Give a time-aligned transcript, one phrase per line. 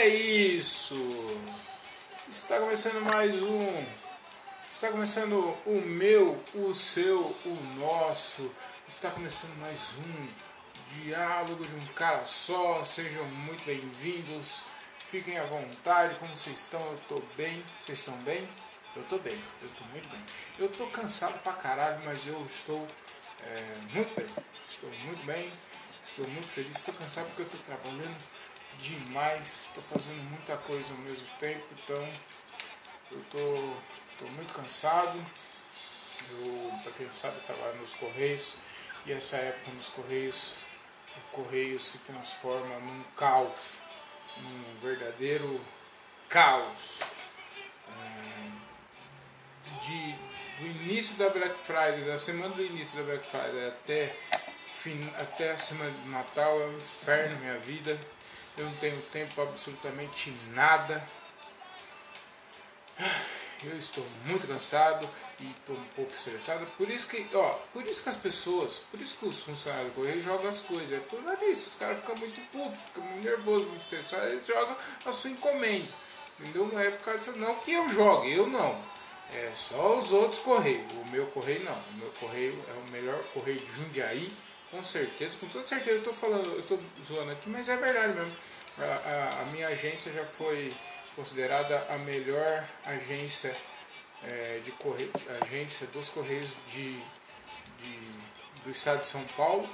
[0.00, 0.96] é isso!
[2.26, 3.84] Está começando mais um.
[4.72, 8.50] Está começando o meu, o seu, o nosso.
[8.88, 10.28] Está começando mais um
[10.94, 12.82] diálogo de um cara só.
[12.82, 14.62] Sejam muito bem-vindos.
[15.10, 16.14] Fiquem à vontade.
[16.14, 16.80] Como vocês estão?
[16.80, 17.62] Eu estou bem.
[17.78, 18.48] Vocês estão bem?
[18.96, 19.38] Eu estou bem.
[19.60, 20.20] Eu estou muito bem.
[20.58, 22.88] Eu estou cansado pra caralho, mas eu estou
[23.44, 24.26] é, muito bem.
[24.66, 25.52] Estou muito bem.
[26.08, 26.74] Estou muito feliz.
[26.74, 28.39] Estou cansado porque eu estou trabalhando
[28.80, 32.08] demais, estou fazendo muita coisa ao mesmo tempo, então
[33.12, 33.76] eu tô,
[34.18, 35.18] tô muito cansado.
[36.82, 38.54] Para quem sabe, trabalho nos Correios
[39.04, 40.56] e essa época nos Correios,
[41.16, 43.78] o Correio se transforma num caos,
[44.36, 45.60] num verdadeiro
[46.28, 47.00] caos.
[47.88, 48.50] É,
[49.86, 50.14] de,
[50.60, 54.16] do início da Black Friday, da semana do início da Black Friday até,
[55.18, 57.98] até a semana de Natal é um inferno minha vida
[58.56, 61.04] eu não tenho tempo absolutamente nada.
[63.62, 66.66] Eu estou muito cansado e estou um pouco estressado.
[66.78, 69.96] Por isso que, ó, por isso que as pessoas, por isso que os funcionários do
[69.96, 70.92] correio jogam as coisas.
[70.92, 74.76] É por isso, os caras ficam muito putos, ficam muito nervosos, muito estressados, eles jogam
[75.04, 75.88] a sua encomenda.
[76.38, 76.68] Entendeu?
[76.72, 78.82] Não é por causa não que eu jogue, eu não.
[79.32, 80.90] É só os outros correios.
[80.92, 81.74] O meu correio não.
[81.74, 84.32] O meu correio é o melhor correio de Jundiaí
[84.70, 88.14] com certeza, com toda certeza, eu estou falando, eu estou zoando aqui, mas é verdade
[88.14, 88.36] mesmo.
[88.78, 90.72] A, a, a, minha agência já foi
[91.16, 93.54] considerada a melhor agência
[94.22, 95.10] é, de correio,
[95.42, 96.94] agência dos Correios de,
[97.82, 97.98] de,
[98.64, 99.68] do estado de São Paulo.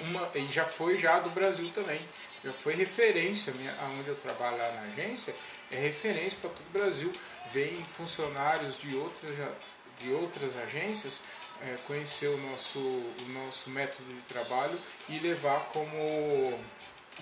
[0.00, 2.00] Uma, e já foi já do Brasil também.
[2.44, 5.34] Já foi referência, minha, onde eu trabalho lá na agência,
[5.72, 7.12] é referência para todo o Brasil.
[7.50, 9.32] Vem funcionários de outras,
[9.98, 11.20] de outras agências
[11.62, 14.78] é, conhecer o nosso, o nosso método de trabalho
[15.08, 16.58] e levar como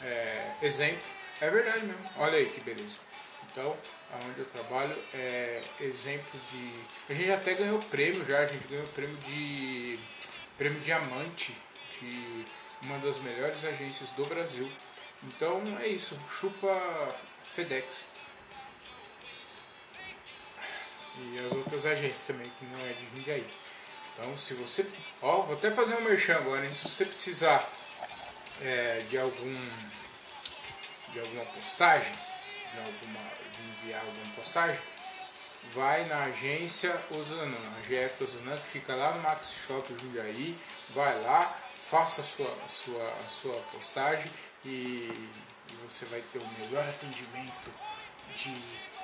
[0.03, 1.03] é, exemplo.
[1.41, 2.05] É verdade mesmo.
[2.19, 3.01] Olha aí que beleza.
[3.51, 3.77] Então,
[4.13, 7.13] aonde eu trabalho é exemplo de.
[7.13, 9.99] A gente até ganhou prêmio já, a gente ganhou prêmio de.
[10.59, 11.57] prêmio diamante
[11.99, 12.45] de
[12.83, 14.71] uma das melhores agências do Brasil.
[15.25, 16.71] Então é isso, chupa
[17.45, 18.05] FedEx.
[21.19, 23.47] E as outras agências também, que não é de Jundiaí.
[24.19, 24.87] Então, se você.
[25.21, 26.73] Ó, vou até fazer um merchan agora, hein?
[26.75, 27.69] Se você precisar
[28.63, 29.57] é, de algum.
[31.13, 33.21] de alguma postagem, de, alguma,
[33.53, 34.81] de enviar alguma postagem,
[35.75, 40.59] vai na agência Osanã, a GF Osanã, que fica lá no Max Shop Jundiaí,
[40.91, 41.55] vai lá,
[41.91, 44.31] faça a sua, a sua, a sua postagem
[44.65, 44.69] e,
[45.69, 47.71] e você vai ter o melhor atendimento
[48.35, 48.55] de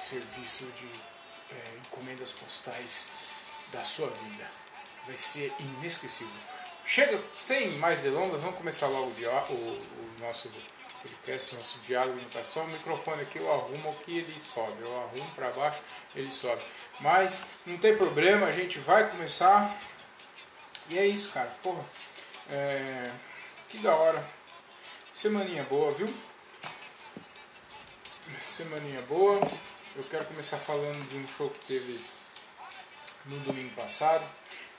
[0.00, 0.88] serviço de
[1.54, 3.10] é, encomendas postais
[3.72, 4.71] da sua vida
[5.06, 6.34] vai ser inesquecível.
[6.84, 10.50] Chega, sem mais delongas, vamos começar logo o, o, nosso
[11.00, 12.64] podcast, nosso diálogo de imitação.
[12.64, 15.80] O microfone aqui eu arrumo que ele sobe, eu arrumo para baixo,
[16.14, 16.62] ele sobe.
[17.00, 19.76] Mas não tem problema, a gente vai começar.
[20.88, 21.52] E é isso, cara.
[21.62, 21.84] Porra,
[22.50, 23.10] é...
[23.68, 24.24] que da hora.
[25.14, 26.12] Semaninha boa, viu?
[28.44, 29.40] Semaninha boa.
[29.94, 32.00] Eu quero começar falando de um show que teve
[33.26, 34.24] no domingo passado.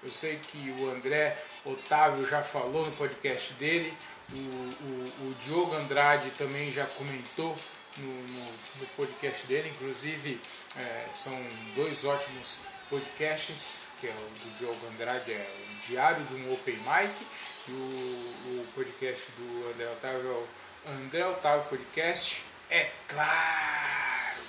[0.03, 3.97] Eu sei que o André Otávio já falou no podcast dele,
[4.33, 7.57] o, o, o Diogo Andrade também já comentou
[7.97, 8.45] no, no,
[8.79, 10.41] no podcast dele, inclusive
[10.77, 11.33] é, são
[11.73, 12.57] dois ótimos
[12.89, 17.13] podcasts, que é o do Diogo Andrade, é o Diário de um Open Mic,
[17.69, 20.47] e o, o podcast do André Otávio
[20.85, 24.41] é o André Otávio Podcast, é claro!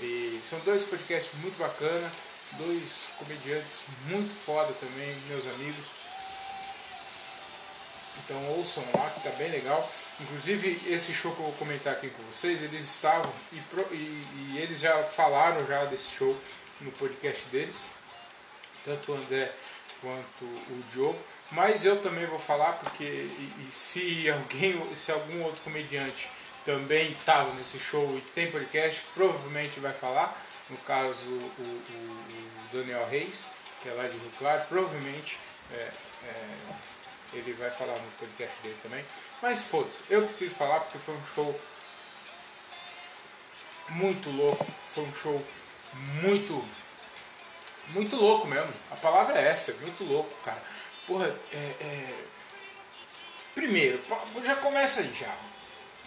[0.00, 2.12] E são dois podcasts muito bacanas
[2.52, 5.90] dois comediantes muito foda também, meus amigos.
[8.24, 9.88] Então ouçam lá que tá bem legal.
[10.20, 13.56] Inclusive esse show que eu vou comentar aqui com vocês, eles estavam e,
[13.92, 16.36] e, e eles já falaram já desse show
[16.80, 17.86] no podcast deles,
[18.84, 19.52] tanto o André
[20.00, 21.18] quanto o Diogo.
[21.50, 26.28] Mas eu também vou falar porque e, e se alguém, se algum outro comediante
[26.64, 32.76] também estava nesse show e tem podcast, provavelmente vai falar no caso o, o, o
[32.76, 33.48] Daniel Reis,
[33.82, 35.38] que é lá de Rio Claro, provavelmente
[35.72, 35.90] é,
[36.24, 36.56] é,
[37.32, 39.04] ele vai falar no podcast dele também.
[39.40, 41.60] Mas foda-se, eu preciso falar porque foi um show
[43.90, 45.46] muito louco, foi um show
[46.22, 46.64] muito,
[47.88, 48.72] muito louco mesmo.
[48.90, 50.62] A palavra é essa, muito louco, cara.
[51.06, 52.24] Porra, é, é...
[53.54, 54.02] primeiro,
[54.44, 55.34] já começa aí já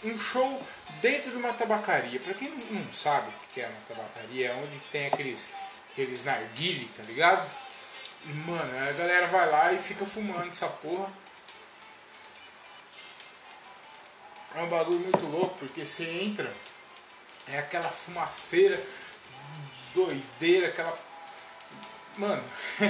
[0.03, 0.61] um show
[1.01, 2.19] dentro de uma tabacaria.
[2.19, 5.51] Para quem não sabe o que é uma tabacaria, é onde tem aqueles,
[5.91, 7.49] aqueles narguile, tá ligado?
[8.45, 11.11] mano, a galera vai lá e fica fumando essa porra.
[14.55, 16.51] é um bagulho muito louco, porque você entra,
[17.47, 18.83] é aquela fumaceira,
[19.93, 20.97] doideira, aquela.
[22.17, 22.43] Mano,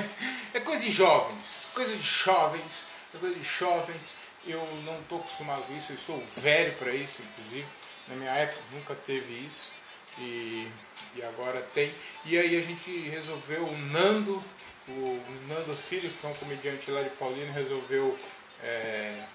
[0.54, 4.14] é coisa de jovens, coisa de jovens, é coisa de jovens.
[4.46, 7.68] Eu não tô acostumado com isso, eu estou velho para isso, inclusive.
[8.08, 9.72] Na minha época nunca teve isso
[10.18, 10.68] e,
[11.16, 11.94] e agora tem.
[12.26, 14.44] E aí a gente resolveu, o Nando,
[14.88, 18.18] o Nando Filho, que é um comediante lá de Paulino, resolveu
[18.64, 19.26] é,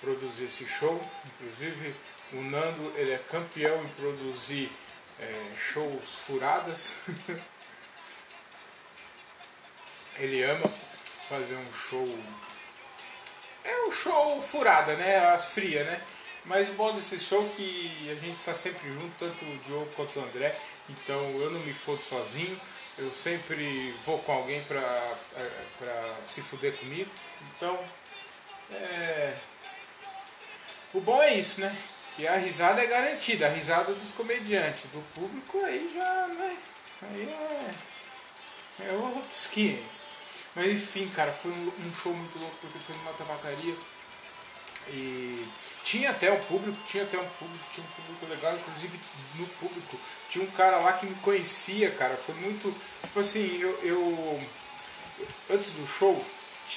[0.00, 1.00] produzir esse show.
[1.26, 1.94] Inclusive,
[2.32, 4.72] o Nando ele é campeão em produzir
[5.20, 6.94] é, shows furadas.
[10.18, 10.70] ele ama
[11.28, 12.06] fazer um show.
[13.64, 15.26] É um show furada, né?
[15.26, 16.02] As frias, né?
[16.44, 19.90] Mas o bom desse show é que a gente tá sempre junto, tanto o Diogo
[19.94, 20.56] quanto o André.
[20.88, 22.58] Então eu não me fodo sozinho.
[22.98, 24.80] Eu sempre vou com alguém pra,
[25.36, 27.10] é, pra se fuder comigo.
[27.56, 27.78] Então,
[28.70, 29.34] é,
[30.92, 31.74] o bom é isso, né?
[32.18, 36.56] E a risada é garantida, a risada dos comediantes, do público aí já, né?
[37.00, 37.28] Aí
[38.80, 40.11] é, é outros 500.
[40.54, 43.74] Mas enfim, cara, foi um, um, show muito louco porque foi numa tabacaria
[44.88, 45.46] e
[45.84, 49.00] tinha até um público, tinha até um público, tinha um público legal, inclusive
[49.36, 53.78] no público tinha um cara lá que me conhecia, cara, foi muito, tipo assim, eu,
[53.82, 54.40] eu
[55.50, 56.24] antes do show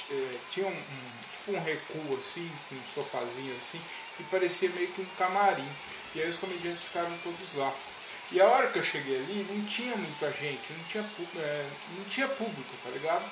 [0.10, 3.82] eh, tinha um, um, tipo um recuo assim, um sofazinho assim,
[4.18, 5.68] que parecia meio que um camarim.
[6.14, 7.74] E aí os comediantes ficaram todos lá.
[8.32, 11.06] E a hora que eu cheguei ali, não tinha muita gente, não tinha,
[11.38, 13.24] é, não tinha público, tá ligado?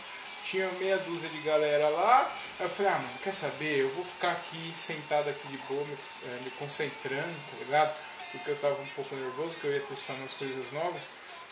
[0.45, 2.31] Tinha meia dúzia de galera lá.
[2.59, 3.79] Aí eu falei, ah, mano, quer saber?
[3.79, 7.95] Eu vou ficar aqui sentado aqui de boa, me, é, me concentrando, tá ligado?
[8.31, 11.03] Porque eu tava um pouco nervoso, que eu ia testar umas coisas novas.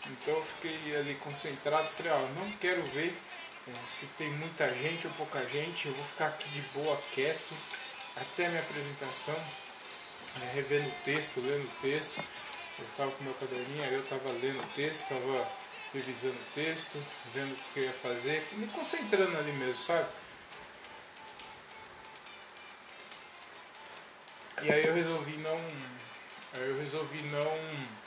[0.06, 3.16] Então eu fiquei ali concentrado, falei, ó, ah, não quero ver
[3.68, 7.54] é, se tem muita gente ou pouca gente, eu vou ficar aqui de boa, quieto,
[8.16, 9.36] até minha apresentação,
[10.42, 12.20] é, revendo o texto, lendo o texto.
[12.78, 15.48] Eu ficava com meu caderninho, aí eu estava lendo o texto, estava
[15.92, 16.98] revisando o texto,
[17.34, 20.06] vendo o que eu ia fazer, me concentrando ali mesmo, sabe?
[24.62, 25.56] E aí eu resolvi não.
[26.54, 28.02] Eu resolvi não.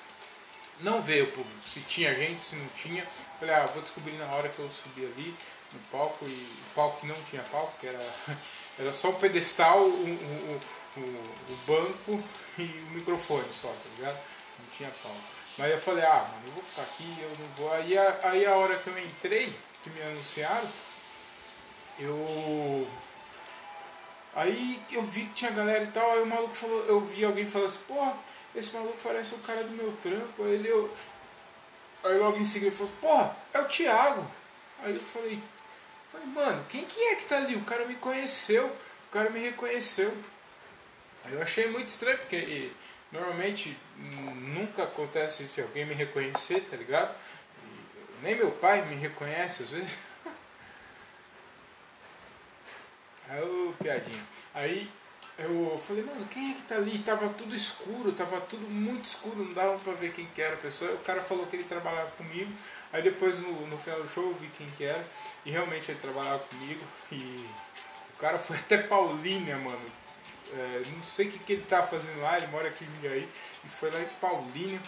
[0.82, 3.08] Não ver o público, se tinha gente, se não tinha.
[3.40, 5.36] Falei, ah, vou descobrir na hora que eu subi ali
[5.72, 8.14] no palco, e o palco não tinha palco, era
[8.78, 10.62] era só o pedestal, o, o,
[10.98, 12.24] o, o banco
[12.58, 14.20] e o microfone só, tá ligado?
[14.60, 15.35] Não tinha palco.
[15.58, 17.74] Mas eu falei, ah, mano, eu vou ficar aqui, eu não vou.
[17.74, 20.70] Aí a, aí a hora que eu entrei, que me anunciaram,
[22.00, 22.88] eu.
[24.36, 27.48] Aí eu vi que tinha galera e tal, aí o maluco falou, eu vi alguém
[27.48, 28.18] falando assim, porra,
[28.54, 30.44] esse maluco parece o cara do meu trampo.
[30.44, 30.94] Aí ele eu.
[32.04, 34.30] Aí logo em seguida ele falou, porra, é o Thiago.
[34.84, 35.42] Aí eu falei,
[36.16, 37.56] Falei, mano, quem que é que tá ali?
[37.56, 40.16] O cara me conheceu, o cara me reconheceu.
[41.30, 42.72] Eu achei muito estranho, porque
[43.16, 47.16] normalmente nunca acontece se alguém me reconhecer, tá ligado?
[47.64, 49.98] E, nem meu pai me reconhece às vezes.
[53.28, 54.24] Aí, ô, piadinha.
[54.54, 54.92] Aí
[55.38, 57.00] eu falei, mano, quem é que tá ali?
[57.00, 60.58] Tava tudo escuro, tava tudo muito escuro, não dava pra ver quem que era a
[60.58, 60.94] pessoa.
[60.94, 62.52] O cara falou que ele trabalhava comigo.
[62.94, 65.06] Aí depois no, no final do show eu vi quem que era.
[65.46, 66.82] E realmente ele trabalhava comigo.
[67.12, 67.46] E
[68.14, 70.05] o cara foi até Paulínia, mano.
[70.56, 73.30] É, não sei o que, que ele tá fazendo lá, ele mora aqui em Jundiaí.
[73.64, 74.82] E foi lá em Paulínia.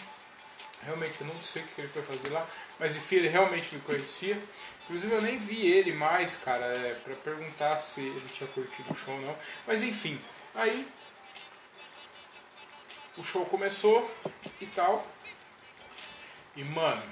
[0.82, 2.46] Realmente eu não sei o que ele foi fazer lá.
[2.78, 4.40] Mas enfim, ele realmente me conhecia.
[4.84, 8.94] Inclusive eu nem vi ele mais, cara, é, pra perguntar se ele tinha curtido o
[8.94, 9.36] show ou não.
[9.66, 10.18] Mas enfim,
[10.54, 10.88] aí
[13.18, 14.10] o show começou
[14.60, 15.06] e tal.
[16.56, 17.02] E mano,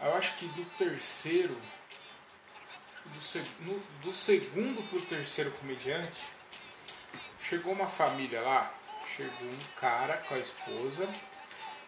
[0.00, 1.58] eu acho que do terceiro,
[3.04, 6.20] do, no, do segundo pro terceiro comediante,
[7.50, 8.72] chegou uma família lá.
[9.16, 11.08] Chegou um cara com a esposa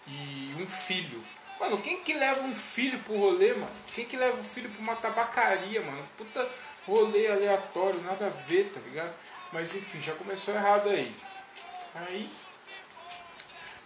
[0.09, 1.25] e um filho.
[1.61, 3.71] Mano, quem que leva um filho pro rolê, mano?
[3.95, 6.05] Quem que leva um filho pra uma tabacaria, mano?
[6.19, 6.51] Puta
[6.85, 9.15] rolê aleatório, nada a ver, tá ligado?
[9.53, 11.15] Mas enfim, já começou errado aí.
[11.95, 12.29] Aí,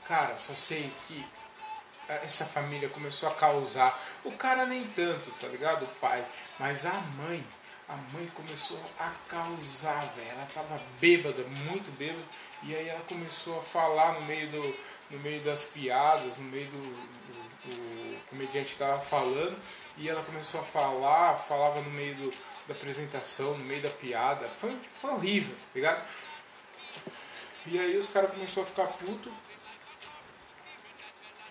[0.08, 1.22] cara, só sei que
[2.08, 4.02] essa família começou a causar.
[4.24, 5.84] O cara nem tanto, tá ligado?
[5.84, 6.24] O pai.
[6.58, 7.44] Mas a mãe,
[7.88, 10.28] a mãe começou a causar, velho.
[10.30, 12.24] Ela tava bêbada, muito bêbada.
[12.62, 14.96] E aí ela começou a falar no meio do.
[15.08, 19.56] No meio das piadas, no meio do, do, do comediante estava falando,
[19.96, 22.34] e ela começou a falar, falava no meio do,
[22.66, 24.48] da apresentação, no meio da piada.
[24.58, 26.04] Foi, foi horrível, tá ligado?
[27.66, 29.32] E aí os caras começaram a ficar puto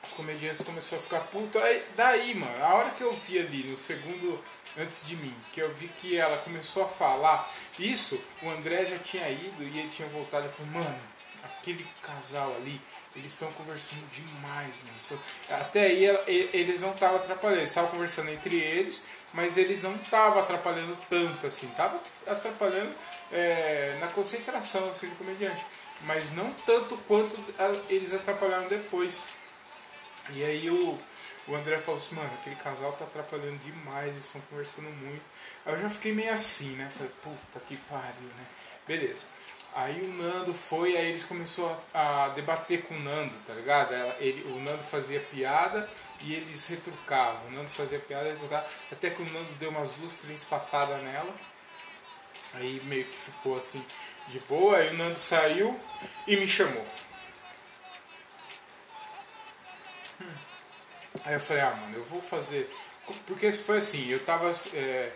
[0.05, 1.57] os comediantes começaram a ficar puto.
[1.57, 4.41] Aí, daí, mano, a hora que eu vi ali no segundo,
[4.77, 8.97] antes de mim, que eu vi que ela começou a falar isso, o André já
[8.99, 10.99] tinha ido e ele tinha voltado e falou, mano,
[11.43, 12.81] aquele casal ali,
[13.15, 15.21] eles estão conversando demais, mano.
[15.49, 16.05] Até aí
[16.53, 21.47] eles não estavam atrapalhando, eles estavam conversando entre eles, mas eles não estavam atrapalhando tanto
[21.47, 22.93] assim, estavam atrapalhando
[23.31, 25.65] é, na concentração assim, do comediante,
[26.01, 27.37] mas não tanto quanto
[27.89, 29.23] eles atrapalharam depois.
[30.33, 30.97] E aí o,
[31.47, 35.23] o André falou assim, mano, aquele casal tá atrapalhando demais, eles estão conversando muito.
[35.65, 36.89] Aí eu já fiquei meio assim, né?
[36.95, 38.45] Falei, puta que pariu, né?
[38.87, 39.25] Beleza.
[39.75, 43.93] Aí o Nando foi, aí eles começaram a, debater com o Nando, tá ligado?
[44.19, 45.87] Ele, o Nando fazia piada
[46.21, 47.47] e eles retrucavam.
[47.47, 48.65] O Nando fazia piada e retrucava.
[48.89, 51.33] Até que o Nando deu umas duas, três patadas nela.
[52.53, 53.85] Aí meio que ficou assim
[54.29, 54.77] de boa.
[54.77, 55.77] Aí o Nando saiu
[56.25, 56.87] e me chamou.
[61.25, 62.69] Aí eu falei, ah mano, eu vou fazer.
[63.25, 64.51] Porque foi assim, eu tava.
[64.73, 65.11] É,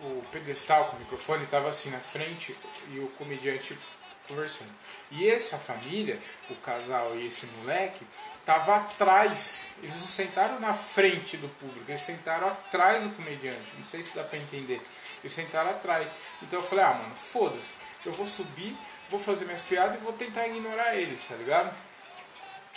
[0.00, 2.56] o pedestal com o microfone estava assim na frente
[2.90, 3.78] e o comediante
[4.26, 4.70] conversando.
[5.10, 6.18] E essa família,
[6.50, 8.04] o casal e esse moleque,
[8.44, 9.66] tava atrás.
[9.78, 13.62] Eles não sentaram na frente do público, eles sentaram atrás do comediante.
[13.78, 14.80] Não sei se dá para entender.
[15.22, 16.12] Eles sentaram atrás.
[16.42, 17.74] Então eu falei: "Ah, mano, foda-se.
[18.04, 18.76] Eu vou subir,
[19.08, 21.72] vou fazer minhas piadas e vou tentar ignorar eles, tá ligado?"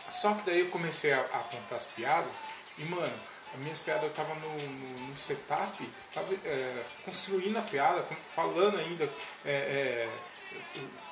[0.10, 2.42] Só que daí eu comecei a, a contar as piadas
[2.78, 3.14] e, mano,
[3.54, 8.78] as minhas piadas eu tava no, no, no setup, tava é, construindo a piada, falando
[8.78, 9.10] ainda,
[9.46, 10.10] é, é,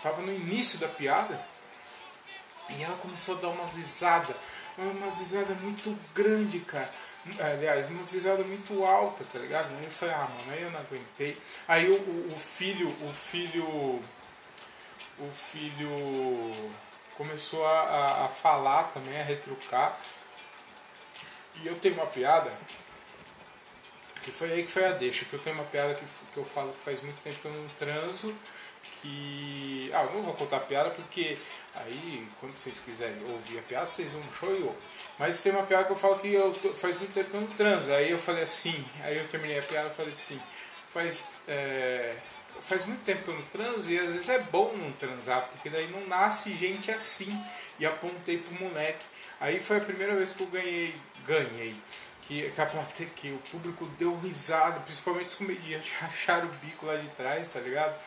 [0.01, 1.39] tava no início da piada,
[2.69, 4.35] e ela começou a dar uma risada,
[4.77, 6.91] uma risada muito grande, cara.
[7.39, 9.69] Aliás, uma risada muito alta, tá ligado?
[9.77, 11.37] Aí eu falei, ah, mano, aí eu não aguentei.
[11.67, 11.95] Aí o,
[12.27, 13.65] o filho, o filho,
[15.17, 16.71] o filho
[17.17, 19.99] começou a, a, falar também, a retrucar.
[21.61, 22.51] E eu tenho uma piada,
[24.23, 26.45] que foi aí que foi a deixa, que eu tenho uma piada que, que eu
[26.45, 28.35] falo que faz muito tempo que eu não transo,
[29.01, 29.91] que.
[29.93, 31.37] Ah, eu não vou contar a piada porque
[31.75, 34.77] aí, quando vocês quiserem ouvir a piada, vocês vão show e ouvem.
[35.19, 37.41] Mas tem uma piada que eu falo que eu tô, faz muito tempo que eu
[37.41, 37.91] não transo.
[37.91, 40.41] Aí eu falei assim, aí eu terminei a piada e falei assim,
[40.89, 41.27] faz.
[41.47, 42.15] É,
[42.67, 45.69] faz muito tempo que eu não transo e às vezes é bom não transar, porque
[45.69, 47.37] daí não nasce gente assim.
[47.79, 49.03] E apontei pro moleque.
[49.39, 50.93] Aí foi a primeira vez que eu ganhei
[51.25, 51.75] ganhei.
[52.21, 56.85] Que, que, a plateia, que o público deu risada, principalmente os comediantes racharam o bico
[56.85, 57.99] lá de trás, tá ligado?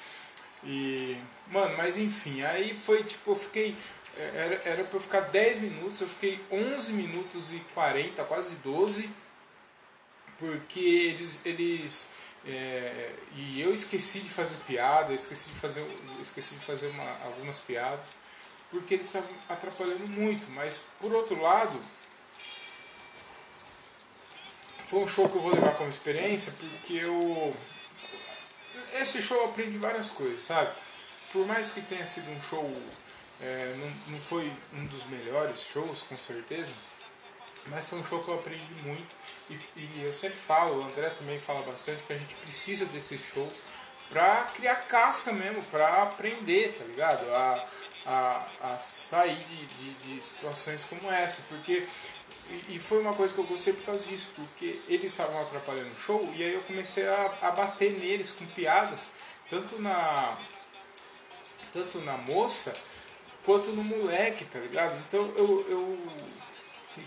[0.64, 1.16] E,
[1.48, 3.76] mano, mas enfim, aí foi tipo, eu fiquei.
[4.16, 9.10] Era, era pra eu ficar 10 minutos, eu fiquei 11 minutos e 40, quase 12,
[10.38, 11.44] porque eles.
[11.44, 12.15] eles
[12.46, 15.84] é, e eu esqueci de fazer piada, esqueci de fazer,
[16.20, 18.16] esqueci de fazer uma, algumas piadas,
[18.70, 21.80] porque eles estavam atrapalhando muito, mas por outro lado
[24.84, 27.54] foi um show que eu vou levar como experiência porque eu.
[28.94, 30.72] Esse show eu aprendi várias coisas, sabe?
[31.32, 32.72] Por mais que tenha sido um show.
[33.38, 36.72] É, não, não foi um dos melhores shows, com certeza,
[37.68, 39.14] mas foi um show que eu aprendi muito.
[39.50, 43.20] E, e eu sempre falo, o André também fala bastante, que a gente precisa desses
[43.20, 43.62] shows
[44.08, 47.28] pra criar casca mesmo, pra aprender, tá ligado?
[47.34, 47.68] A,
[48.06, 51.86] a, a sair de, de, de situações como essa, porque
[52.68, 55.96] e, foi uma coisa que eu gostei por causa disso, porque eles estavam atrapalhando o
[55.96, 59.10] show e aí eu comecei a, a bater neles com piadas,
[59.50, 60.36] tanto na
[61.72, 62.74] tanto na moça
[63.44, 64.96] quanto no moleque, tá ligado?
[65.06, 65.98] Então eu, eu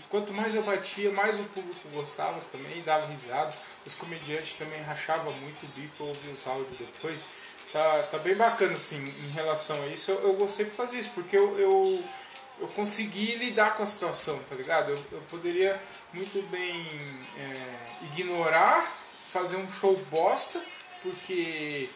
[0.08, 3.52] quanto mais eu batia, mais o público gostava também, dava risada.
[3.86, 7.26] Os comediantes também rachavam muito o bico, eu ouvi os áudios depois.
[7.72, 10.10] Tá, tá bem bacana assim em relação a isso.
[10.10, 12.04] Eu, eu gostei por causa disso, porque eu, eu
[12.60, 14.90] eu consegui lidar com a situação, tá ligado?
[14.90, 15.80] Eu, eu poderia
[16.12, 16.86] muito bem
[17.38, 18.94] é, ignorar,
[19.30, 20.60] fazer um show bosta,
[21.02, 21.88] porque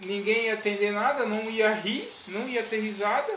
[0.00, 3.32] ninguém ia atender nada, não ia rir, não ia ter risada,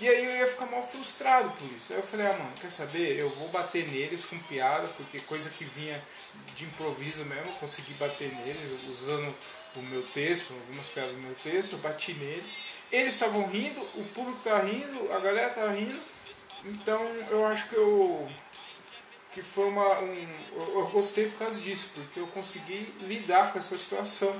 [0.00, 1.92] e aí eu ia ficar mal frustrado por isso.
[1.92, 3.18] Aí eu falei, ah mano, quer saber?
[3.18, 6.02] Eu vou bater neles com piada, porque coisa que vinha
[6.54, 9.34] de improviso mesmo, eu consegui bater neles usando
[9.76, 12.58] o meu texto, algumas piadas do meu texto, eu bati neles.
[12.90, 16.00] Eles estavam rindo, o público estava rindo, a galera estava rindo.
[16.64, 18.28] Então eu acho que eu
[19.32, 23.76] que foi uma um, eu gostei por causa disso, porque eu consegui lidar com essa
[23.76, 24.34] situação,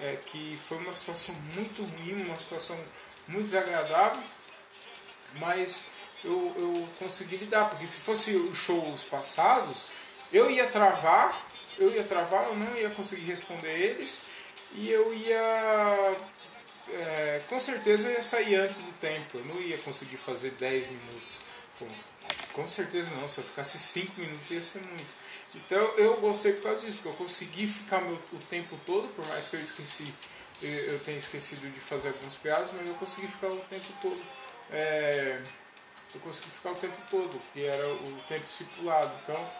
[0.00, 2.78] é, que foi uma situação muito ruim, uma situação
[3.26, 4.22] muito desagradável,
[5.38, 5.84] mas
[6.22, 9.86] eu, eu consegui lidar, porque se fosse os shows passados,
[10.32, 11.46] eu ia travar,
[11.78, 14.22] eu ia travar, eu não ia conseguir responder eles,
[14.74, 16.16] e eu ia
[16.88, 19.38] é, com certeza eu ia sair antes do tempo.
[19.38, 21.40] Eu não ia conseguir fazer 10 minutos.
[22.52, 23.28] Com, certeza não.
[23.28, 25.24] Se eu ficasse 5 minutos ia ser muito.
[25.54, 29.24] Então eu gostei por causa disso, que eu consegui ficar meu, o tempo todo, por
[29.28, 30.12] mais que eu esqueci,
[30.60, 34.20] eu, eu tenha esquecido de fazer algumas piadas, mas eu consegui ficar o tempo todo.
[34.70, 35.40] É,
[36.14, 39.12] eu consegui ficar o tempo todo, que era o tempo estipulado.
[39.22, 39.50] Então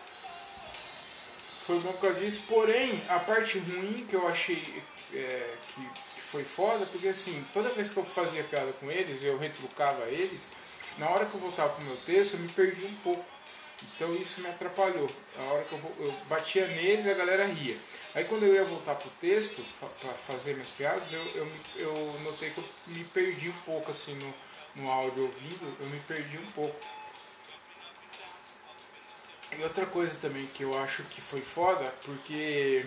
[1.66, 2.44] foi bom por causa disso.
[2.48, 4.82] Porém, a parte ruim que eu achei
[5.12, 5.80] é, que,
[6.14, 10.04] que foi foda, porque assim, toda vez que eu fazia piada com eles, eu retrucava
[10.06, 10.50] eles,
[10.98, 13.24] na hora que eu voltava pro meu texto, eu me perdi um pouco.
[13.94, 15.10] Então isso me atrapalhou.
[15.38, 17.76] A hora que eu, eu batia neles, a galera ria.
[18.14, 22.50] Aí quando eu ia voltar pro texto, para fazer minhas piadas, eu, eu, eu, notei
[22.50, 24.34] que eu me perdi um pouco assim no,
[24.76, 26.76] no áudio ouvindo, eu me perdi um pouco.
[29.58, 32.86] E outra coisa também que eu acho que foi foda, porque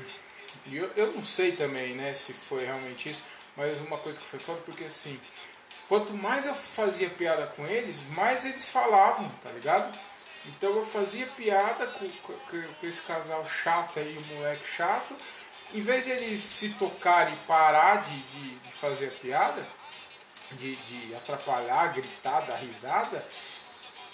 [0.71, 3.23] eu, eu não sei também, né, se foi realmente isso,
[3.55, 5.19] mas uma coisa que foi foda, porque assim,
[5.89, 10.06] quanto mais eu fazia piada com eles, mais eles falavam, tá ligado?
[10.47, 12.33] Então eu fazia piada com, com,
[12.79, 15.15] com esse casal chato aí, o moleque chato,
[15.73, 19.67] em vez de eles se tocarem e parar de, de, de fazer a piada,
[20.53, 23.25] de, de atrapalhar, gritar, dar risada,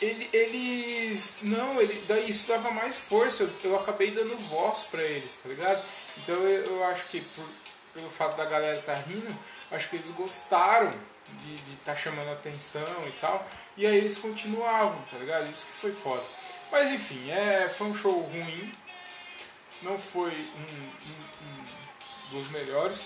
[0.02, 1.40] ele, eles.
[1.44, 3.44] Não, ele, daí isso dava mais força.
[3.44, 5.84] Eu, eu acabei dando voz para eles, tá ligado?
[6.18, 7.46] Então eu, eu acho que por,
[7.94, 9.34] pelo fato da galera estar tá rindo,
[9.72, 10.94] acho que eles gostaram
[11.42, 13.48] de estar tá chamando atenção e tal.
[13.75, 15.51] E aí eles continuavam, tá ligado?
[15.51, 16.24] Isso que foi foda.
[16.72, 18.74] Mas enfim, é, foi um show ruim.
[19.82, 23.06] Não foi um, um, um dos melhores.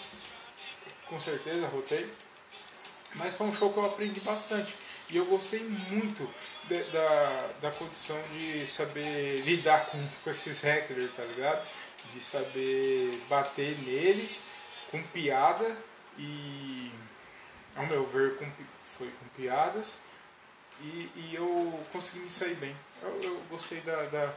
[1.08, 2.10] Com certeza, rotei.
[3.16, 4.76] Mas foi um show que eu aprendi bastante.
[5.10, 6.30] E eu gostei muito
[6.66, 11.66] de, da, da condição de saber lidar com, com esses hackers, tá ligado?
[12.14, 14.44] De saber bater neles
[14.92, 15.78] com piada
[16.18, 16.92] e,
[17.76, 18.46] ao meu ver, com,
[18.84, 19.98] foi com piadas.
[20.82, 22.76] E, e eu consegui me sair bem.
[23.02, 24.34] Eu, eu gostei da, da,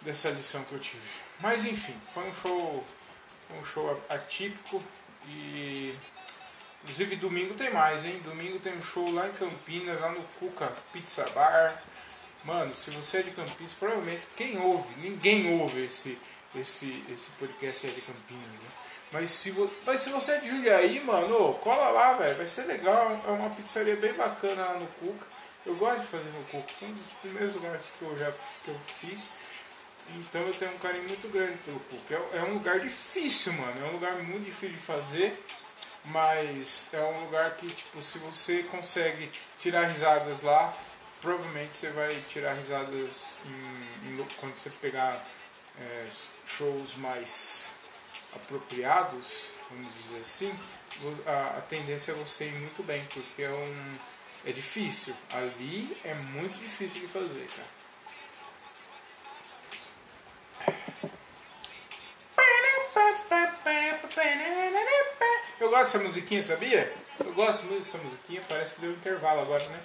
[0.00, 1.08] dessa lição que eu tive.
[1.40, 2.84] Mas enfim, foi um show,
[3.58, 4.82] um show atípico
[5.26, 5.94] e
[6.82, 8.20] Inclusive domingo tem mais, hein?
[8.24, 11.80] Domingo tem um show lá em Campinas, lá no Cuca Pizza Bar.
[12.44, 16.18] Mano, se você é de Campinas, provavelmente quem ouve, ninguém ouve esse,
[16.56, 18.68] esse, esse podcast é de Campinas, né?
[19.12, 22.36] Mas se, vo, mas se você é de Jundiaí, mano, cola lá, velho.
[22.36, 23.22] Vai ser legal.
[23.28, 25.26] É uma pizzaria bem bacana lá no Cuca.
[25.64, 26.72] Eu gosto de fazer no Cuca.
[26.78, 29.32] Foi um dos primeiros lugares que eu já que eu fiz.
[30.16, 32.14] Então eu tenho um carinho muito grande pelo Cuca.
[32.14, 33.86] É, é um lugar difícil, mano.
[33.86, 35.44] É um lugar muito difícil de fazer
[36.04, 40.72] mas é um lugar que, tipo, se você consegue tirar risadas lá,
[41.20, 43.38] provavelmente você vai tirar risadas
[44.04, 45.24] em, em, quando você pegar
[45.78, 46.08] é,
[46.46, 47.74] shows mais
[48.34, 50.58] apropriados, vamos dizer assim,
[51.26, 53.92] a, a, tendência é você ir muito bem, porque é um
[54.44, 55.14] é difícil.
[55.30, 57.82] Ali é muito difícil de fazer, cara.
[65.60, 66.92] Eu gosto dessa musiquinha, sabia?
[67.20, 69.80] Eu gosto muito dessa musiquinha, parece que deu um intervalo agora, né?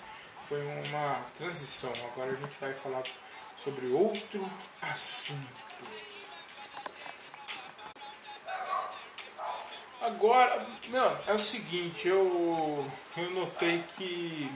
[0.50, 1.94] Foi uma transição.
[2.12, 3.04] Agora a gente vai falar
[3.56, 4.50] sobre outro
[4.82, 5.68] assunto.
[10.08, 14.50] Agora, não, é o seguinte, eu, eu notei que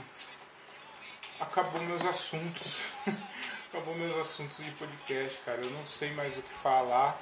[1.40, 2.84] acabou meus assuntos.
[3.70, 5.62] acabou meus assuntos de podcast, cara.
[5.64, 7.22] Eu não sei mais o que falar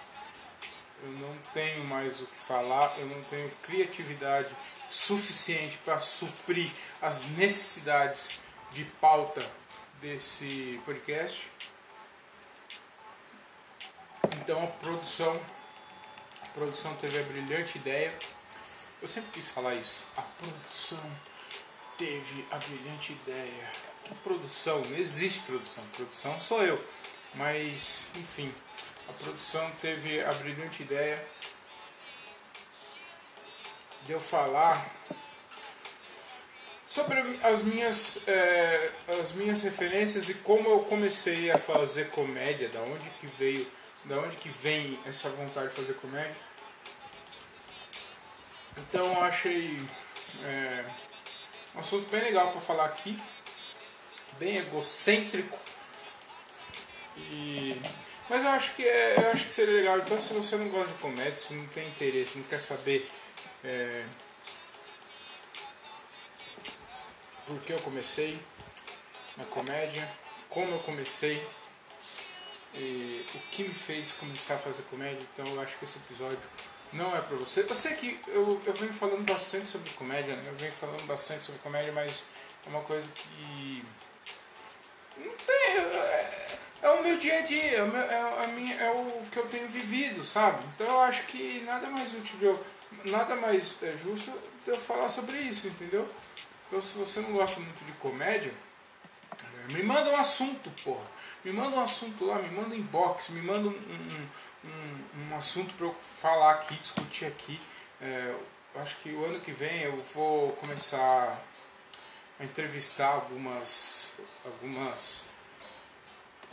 [1.03, 4.55] eu não tenho mais o que falar, eu não tenho criatividade
[4.89, 8.39] suficiente para suprir as necessidades
[8.71, 9.45] de pauta
[10.01, 11.49] desse podcast.
[14.37, 15.39] Então a produção,
[16.59, 18.13] produção teve a brilhante ideia.
[19.01, 20.03] Eu sempre quis falar isso.
[20.17, 20.99] A produção
[21.97, 23.71] teve a brilhante ideia.
[24.03, 24.81] Que produção?
[24.81, 25.83] Não existe produção.
[25.95, 26.83] Produção sou eu.
[27.35, 28.53] Mas, enfim,
[29.07, 31.25] a produção teve a brilhante ideia
[34.05, 34.93] de eu falar
[36.85, 38.91] sobre as minhas, é,
[39.21, 43.71] as minhas referências e como eu comecei a fazer comédia, da onde que veio,
[44.05, 46.48] da onde que vem essa vontade de fazer comédia.
[48.77, 49.79] Então eu achei
[50.43, 50.85] é,
[51.75, 53.19] um assunto bem legal para falar aqui,
[54.39, 55.57] bem egocêntrico
[57.17, 57.81] e
[58.29, 59.97] mas eu acho que é, eu acho que seria legal.
[59.97, 63.09] Então, se você não gosta de comédia, se não tem interesse, não quer saber
[63.63, 64.05] é,
[67.47, 68.39] por que eu comecei
[69.35, 70.07] na comédia,
[70.47, 71.43] como eu comecei,
[72.75, 76.47] e o que me fez começar a fazer comédia, então eu acho que esse episódio
[76.93, 77.61] não é pra você.
[77.61, 80.43] Eu sei que eu, eu venho falando bastante sobre comédia, né?
[80.45, 82.23] eu venho falando bastante sobre comédia, mas
[82.65, 83.83] é uma coisa que
[85.17, 85.77] não tem.
[85.77, 89.21] É, é o meu dia a dia, é o, meu, é, a minha, é o
[89.31, 90.63] que eu tenho vivido, sabe?
[90.75, 92.65] Então eu acho que nada mais útil, eu,
[93.05, 94.31] nada mais é, justo
[94.65, 96.07] eu falar sobre isso, entendeu?
[96.67, 98.53] Então se você não gosta muito de comédia,
[99.73, 101.05] me manda um assunto, porra.
[101.43, 104.27] Me manda um assunto lá, me manda um inbox, me manda um, um,
[104.65, 107.59] um, um assunto para eu falar aqui, discutir aqui.
[108.01, 108.35] É,
[108.75, 111.39] acho que o ano que vem eu vou começar
[112.39, 114.13] a entrevistar algumas,
[114.45, 115.23] algumas,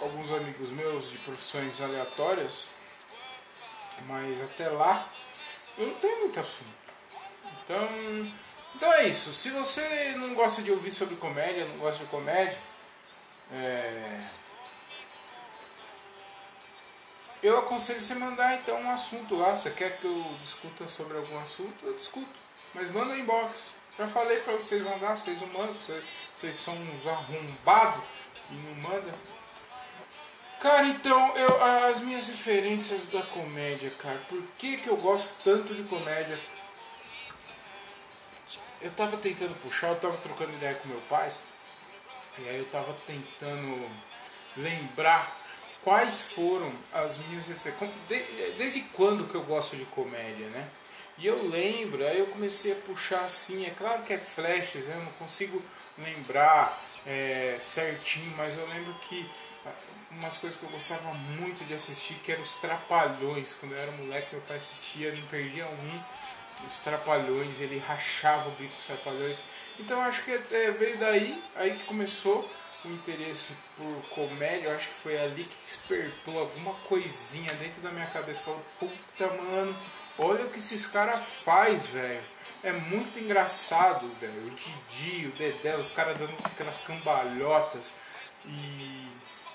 [0.01, 2.67] alguns amigos meus de profissões aleatórias,
[4.07, 5.09] mas até lá
[5.79, 6.75] eu não tenho muito assunto.
[7.65, 7.89] Então,
[8.75, 9.33] então é isso.
[9.33, 12.59] Se você não gosta de ouvir sobre comédia, não gosta de comédia,
[13.53, 14.21] é...
[17.43, 19.57] Eu aconselho você mandar então um assunto lá.
[19.57, 21.85] Você quer que eu discuta sobre algum assunto?
[21.85, 22.35] Eu discuto.
[22.75, 23.75] Mas manda um inbox.
[23.99, 26.05] Já falei pra vocês mandar, vocês não mandam, vocês,
[26.35, 28.05] vocês são uns arrombados
[28.51, 29.15] e não mandam.
[30.61, 35.75] Cara, então, eu, as minhas referências da comédia, cara, por que, que eu gosto tanto
[35.75, 36.39] de comédia?
[38.81, 41.31] Eu tava tentando puxar, eu tava trocando ideia com meu pai,
[42.39, 43.91] e aí eu tava tentando
[44.57, 45.37] lembrar
[45.83, 47.91] quais foram as minhas referências.
[48.59, 50.69] Desde quando que eu gosto de comédia, né?
[51.19, 54.97] E eu lembro, aí eu comecei a puxar assim, é claro que é flashes, né?
[54.97, 55.63] eu não consigo
[55.97, 59.27] lembrar é, certinho, mas eu lembro que
[60.11, 63.55] umas coisas que eu gostava muito de assistir, que eram os Trapalhões.
[63.55, 66.01] Quando eu era moleque, meu pai assistia, não perdia um.
[66.69, 69.43] Os Trapalhões, ele rachava o bico dos Trapalhões.
[69.79, 72.51] Então acho que é, veio daí, aí que começou
[72.85, 74.69] o interesse por comédia.
[74.69, 78.41] Eu acho que foi ali que despertou alguma coisinha dentro da minha cabeça.
[78.41, 79.77] Falou, puta mano,
[80.19, 82.23] olha o que esses caras faz, velho.
[82.63, 84.47] É muito engraçado, velho.
[84.47, 87.99] O Didi, o Dedé, os caras dando aquelas cambalhotas.
[88.45, 89.09] E,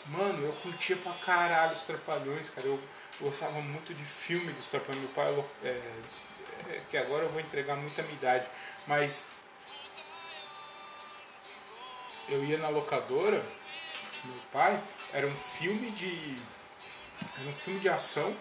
[0.08, 2.68] mano, eu curtia pra caralho os Trapalhões, cara.
[2.68, 2.80] Eu
[3.20, 5.04] gostava muito de filme dos Trapalhões.
[5.04, 5.82] Meu pai, é,
[6.70, 8.48] é, que agora eu vou entregar muita minha idade,
[8.88, 9.26] mas
[12.32, 13.44] eu ia na locadora,
[14.24, 14.82] meu pai,
[15.14, 16.38] era um filme de.
[17.40, 18.36] Era um filme de ação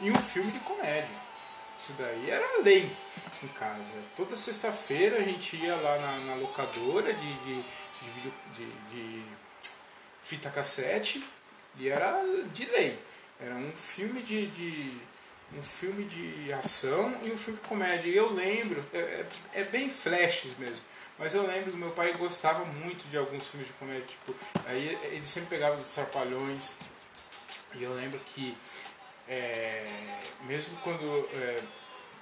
[0.00, 1.22] e um filme de comédia.
[1.78, 2.94] Isso daí era lei
[3.42, 3.94] em casa.
[4.14, 7.62] Toda sexta-feira a gente ia lá na, na locadora de, de,
[8.02, 9.24] de, de, de
[10.22, 11.24] fita cassete
[11.76, 12.98] e era de lei.
[13.40, 15.00] Era um filme de, de
[15.56, 18.08] um filme de ação e um filme de comédia.
[18.08, 20.84] E eu lembro, é, é, é bem flashes mesmo.
[21.18, 24.34] Mas eu lembro que meu pai gostava muito de alguns filmes de comédia, tipo,
[24.66, 26.72] aí ele sempre pegava dos Trapalhões.
[27.74, 28.56] E eu lembro que
[29.28, 29.86] é,
[30.46, 31.62] mesmo quando é,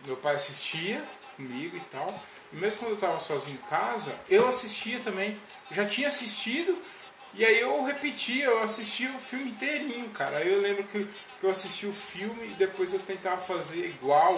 [0.04, 1.02] meu pai assistia
[1.36, 5.40] comigo e tal, mesmo quando eu estava sozinho em casa, eu assistia também.
[5.70, 6.80] já tinha assistido
[7.34, 10.38] e aí eu repetia, eu assistia o filme inteirinho, cara.
[10.38, 11.04] Aí eu lembro que,
[11.38, 14.36] que eu assisti o filme e depois eu tentava fazer igual,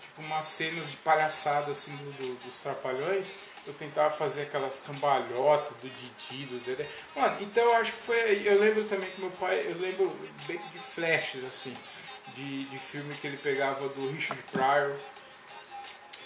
[0.00, 3.32] tipo umas cenas de palhaçada assim do, do, dos Trapalhões
[3.66, 6.88] eu tentava fazer aquelas cambalhotas do Didi, do Dedé.
[7.14, 8.46] Mano, então eu acho que foi aí.
[8.46, 11.74] Eu lembro também que meu pai, eu lembro bem de flashes, assim,
[12.34, 14.96] de, de filme que ele pegava do Richard Pryor,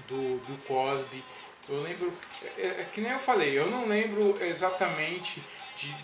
[0.09, 1.23] do, do Cosby.
[1.69, 2.13] Eu lembro,
[2.57, 5.43] é, é que nem eu falei, eu não lembro exatamente
[5.77, 5.97] de,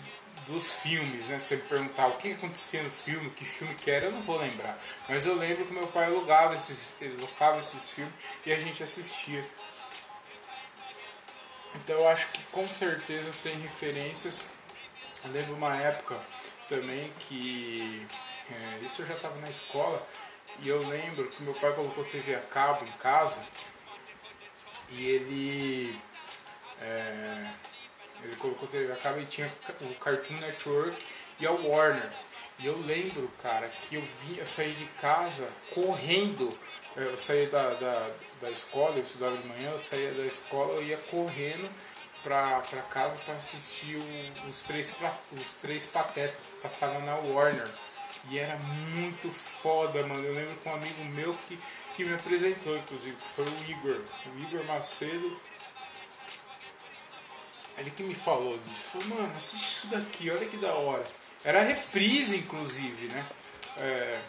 [0.47, 1.37] dos filmes, né?
[1.51, 4.77] Ele perguntar o que acontecia no filme, que filme que era, eu não vou lembrar.
[5.07, 8.13] Mas eu lembro que meu pai alugava esses, alugava esses filmes
[8.45, 9.45] e a gente assistia.
[11.75, 14.45] Então eu acho que com certeza tem referências.
[15.25, 16.19] Eu lembro uma época
[16.67, 18.05] também que
[18.51, 20.05] é, isso eu já estava na escola
[20.59, 23.43] e eu lembro que meu pai colocou TV a cabo em casa
[24.89, 25.99] e ele
[26.81, 27.53] é,
[28.23, 30.97] ele colocou TV a cabo e tinha o Cartoon Network
[31.39, 32.11] e a Warner.
[32.59, 36.55] E eu lembro, cara, que eu vim, eu saí de casa correndo
[36.95, 40.83] eu saía da, da, da escola, eu estudava de manhã, eu saía da escola, eu
[40.83, 41.67] ia correndo
[42.21, 44.95] pra, pra casa para assistir o, os, três,
[45.31, 47.67] os três patetas que passavam na Warner.
[48.29, 50.23] E era muito foda, mano.
[50.23, 51.59] Eu lembro com um amigo meu que,
[51.95, 54.01] que me apresentou, inclusive, que foi o Igor.
[54.27, 55.37] O Igor Macedo.
[57.77, 58.83] Ele que me falou disso.
[58.83, 61.03] Falou, mano, assiste isso daqui, olha que da hora.
[61.43, 63.25] Era reprise, inclusive, né?
[63.77, 64.19] É,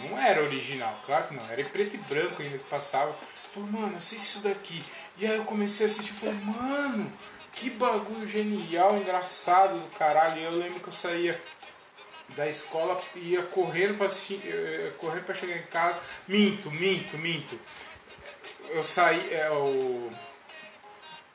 [0.00, 3.16] não era original, claro que não, era em preto e branco ainda que passava.
[3.50, 4.82] Falei, mano, assiste isso daqui.
[5.18, 7.12] E aí eu comecei a assistir falei, mano,
[7.52, 10.40] que bagulho genial, engraçado do caralho.
[10.40, 11.40] E eu lembro que eu saía
[12.36, 14.08] da escola ia correndo para
[14.98, 16.00] correndo para chegar em casa.
[16.26, 17.58] Minto, minto, minto.
[18.70, 20.10] Eu saí, é, o,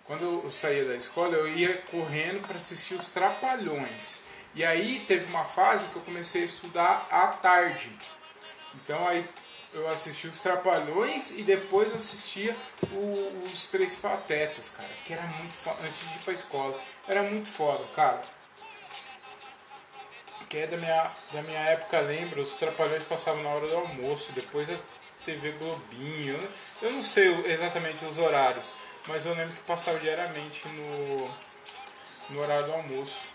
[0.07, 4.21] quando eu saía da escola, eu ia correndo para assistir os Trapalhões.
[4.55, 7.91] E aí teve uma fase que eu comecei a estudar à tarde.
[8.73, 9.29] Então aí
[9.73, 12.55] eu assisti os Trapalhões e depois eu assistia
[12.91, 14.89] o, os Três Patetas, cara.
[15.05, 15.77] Que era muito foda.
[15.83, 16.79] Antes de ir pra escola.
[17.05, 18.21] Era muito foda, cara.
[20.47, 22.39] Que é da minha, da minha época, lembra?
[22.39, 24.31] Os Trapalhões passavam na hora do almoço.
[24.31, 24.77] Depois a
[25.25, 26.39] TV Globinho.
[26.81, 28.73] Eu não sei exatamente os horários.
[29.07, 31.31] Mas eu lembro que passava diariamente no,
[32.29, 33.25] no horário do almoço.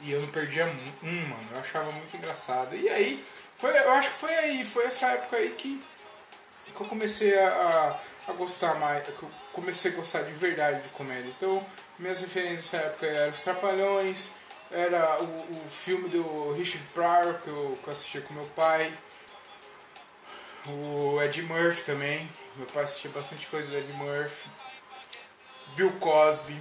[0.00, 1.48] E eu não perdia um, mano.
[1.52, 2.74] Eu achava muito engraçado.
[2.74, 3.24] E aí,
[3.58, 5.82] foi, eu acho que foi aí, foi essa época aí que,
[6.74, 10.88] que eu comecei a, a, gostar mais, que eu comecei a gostar de verdade de
[10.88, 11.30] comédia.
[11.36, 11.64] Então,
[11.98, 14.30] minhas referências nessa época eram Os Trapalhões,
[14.70, 18.92] era o, o filme do Richard Pryor que eu, que eu assistia com meu pai,
[20.70, 24.48] o Ed Murphy também, meu pai assistia bastante coisa do Ed Murphy,
[25.76, 26.56] Bill Cosby,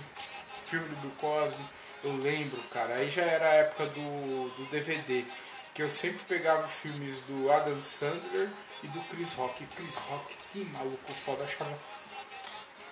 [0.66, 1.66] filme do Bill Cosby,
[2.04, 5.26] eu lembro, cara, aí já era a época do, do DVD
[5.74, 8.50] que eu sempre pegava filmes do Adam Sandler
[8.84, 9.66] e do Chris Rock.
[9.76, 11.74] Chris Rock, que maluco foda, achava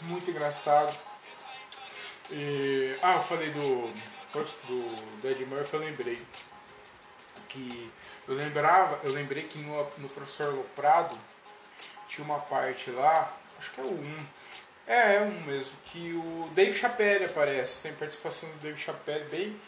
[0.01, 0.97] muito engraçado.
[2.31, 3.91] E, ah, eu falei do,
[4.31, 6.21] do, do Ed Murphy, eu lembrei
[7.49, 7.91] que
[8.27, 11.17] eu lembrava, eu lembrei que no, no Professor Loprado
[12.07, 14.17] tinha uma parte lá, acho que é o 1.
[14.87, 19.59] É, é um mesmo, que o Dave Chappelle aparece, tem participação do Dave Chappelle bem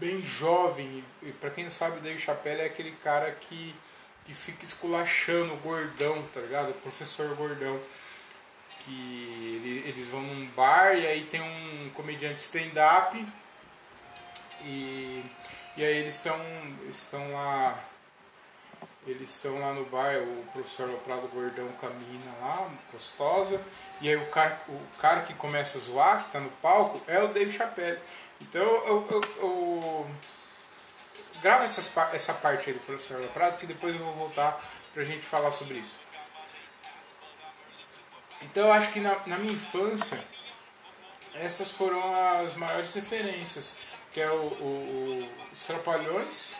[0.00, 1.04] bem jovem.
[1.22, 3.74] E para quem não sabe, o Dave Chappelle é aquele cara que,
[4.24, 6.70] que fica esculachando o gordão, tá ligado?
[6.70, 7.80] O professor gordão.
[8.80, 13.26] Que ele, eles vão num bar e aí tem um comediante stand-up.
[14.62, 15.22] E,
[15.80, 16.38] e aí eles estão
[16.90, 17.82] estão lá.
[19.06, 23.58] Eles estão lá no bar, o professor Loprado Gordão caminha lá, gostosa,
[23.98, 27.18] e aí o cara, o cara que começa a zoar, que tá no palco, é
[27.22, 27.98] o Dave Chappelle.
[28.42, 30.10] Então eu, eu, eu
[31.40, 34.62] gravo essas, essa parte aí do professor Prado que depois eu vou voltar
[34.92, 35.96] pra gente falar sobre isso.
[38.42, 40.22] Então eu acho que na, na minha infância
[41.34, 42.02] essas foram
[42.42, 43.76] as maiores referências,
[44.12, 46.54] que é o, o, o os Trapalhões,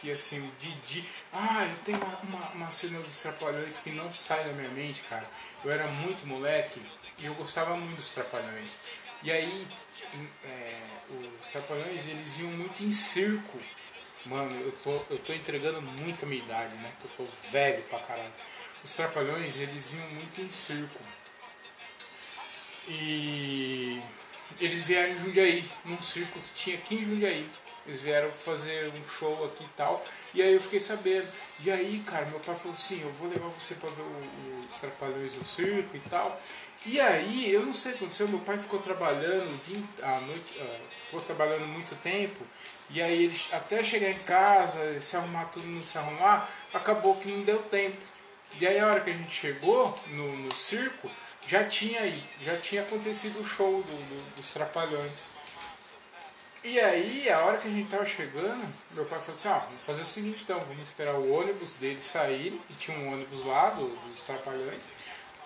[0.00, 1.06] que assim, o Didi.
[1.32, 5.02] Ah, eu tenho uma, uma, uma, cena dos Trapalhões que não sai da minha mente,
[5.02, 5.28] cara.
[5.64, 6.80] Eu era muito moleque
[7.18, 8.78] e eu gostava muito dos Trapalhões.
[9.22, 9.68] E aí,
[10.44, 10.80] é,
[11.40, 13.58] os Trapalhões, eles iam muito em circo.
[14.24, 16.92] Mano, eu tô, eu tô entregando muito a minha idade, né?
[17.02, 18.32] Eu tô velho pra caralho.
[18.82, 21.00] Os Trapalhões, eles iam muito em circo.
[22.88, 24.00] E
[24.58, 27.46] eles vieram em Jundiaí, num circo que tinha aqui em Jundiaí.
[27.86, 30.04] Eles vieram fazer um show aqui e tal.
[30.34, 31.26] E aí eu fiquei sabendo.
[31.64, 34.02] E aí, cara, meu pai falou assim, eu vou levar você pra ver
[34.70, 36.40] os Trapalhões no circo e tal.
[36.86, 40.58] E aí, eu não sei o que aconteceu, meu pai ficou trabalhando dia, a noite,
[40.58, 42.40] uh, ficou trabalhando muito tempo,
[42.88, 47.28] e aí ele até chegar em casa, se arrumar tudo, não se arrumar, acabou que
[47.28, 47.98] não deu tempo.
[48.58, 51.10] E aí a hora que a gente chegou no, no circo,
[51.46, 55.24] já tinha aí, já tinha acontecido o show do, do, dos Trapalhões.
[56.62, 59.82] E aí, a hora que a gente tava chegando, meu pai falou assim, ah, vamos
[59.82, 63.70] fazer o seguinte então, vamos esperar o ônibus deles sair, e tinha um ônibus lá
[63.70, 64.86] do, dos Trapalhões,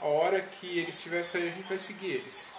[0.00, 2.52] a hora que eles estiverem aí, a gente vai seguir eles.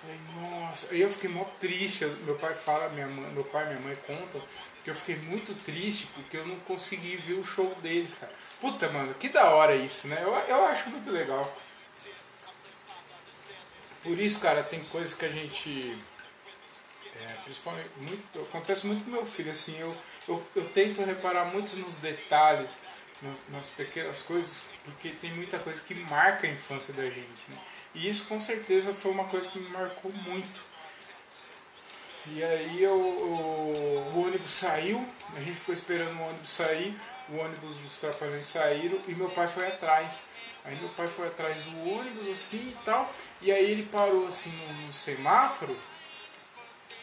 [0.00, 2.04] Falei, nossa, eu fiquei mó triste.
[2.24, 4.40] Meu pai fala, minha mãe, meu pai e minha mãe contam
[4.82, 8.32] que eu fiquei muito triste porque eu não consegui ver o show deles, cara.
[8.60, 10.18] Puta, mano, que da hora isso, né?
[10.22, 11.52] Eu, eu acho muito legal.
[14.08, 15.98] Por isso, cara, tem coisas que a gente.
[17.14, 19.94] É, principalmente, muito, acontece muito com meu filho, assim, eu,
[20.26, 22.70] eu, eu tento reparar muito nos detalhes
[23.50, 27.42] nas pequenas coisas, porque tem muita coisa que marca a infância da gente.
[27.48, 27.58] Né?
[27.96, 30.60] E isso com certeza foi uma coisa que me marcou muito.
[32.28, 37.36] E aí eu, o, o ônibus saiu, a gente ficou esperando o ônibus sair, o
[37.36, 40.22] ônibus dos trapalhões saíram e meu pai foi atrás.
[40.64, 44.50] Aí meu pai foi atrás do ônibus assim e tal, e aí ele parou assim
[44.50, 45.76] no, no semáforo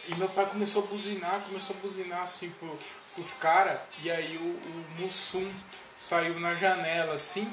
[0.08, 2.78] e meu pai começou a buzinar, começou a buzinar assim pro,
[3.16, 5.52] pros caras, e aí o, o Mussum
[5.98, 7.52] saiu na janela assim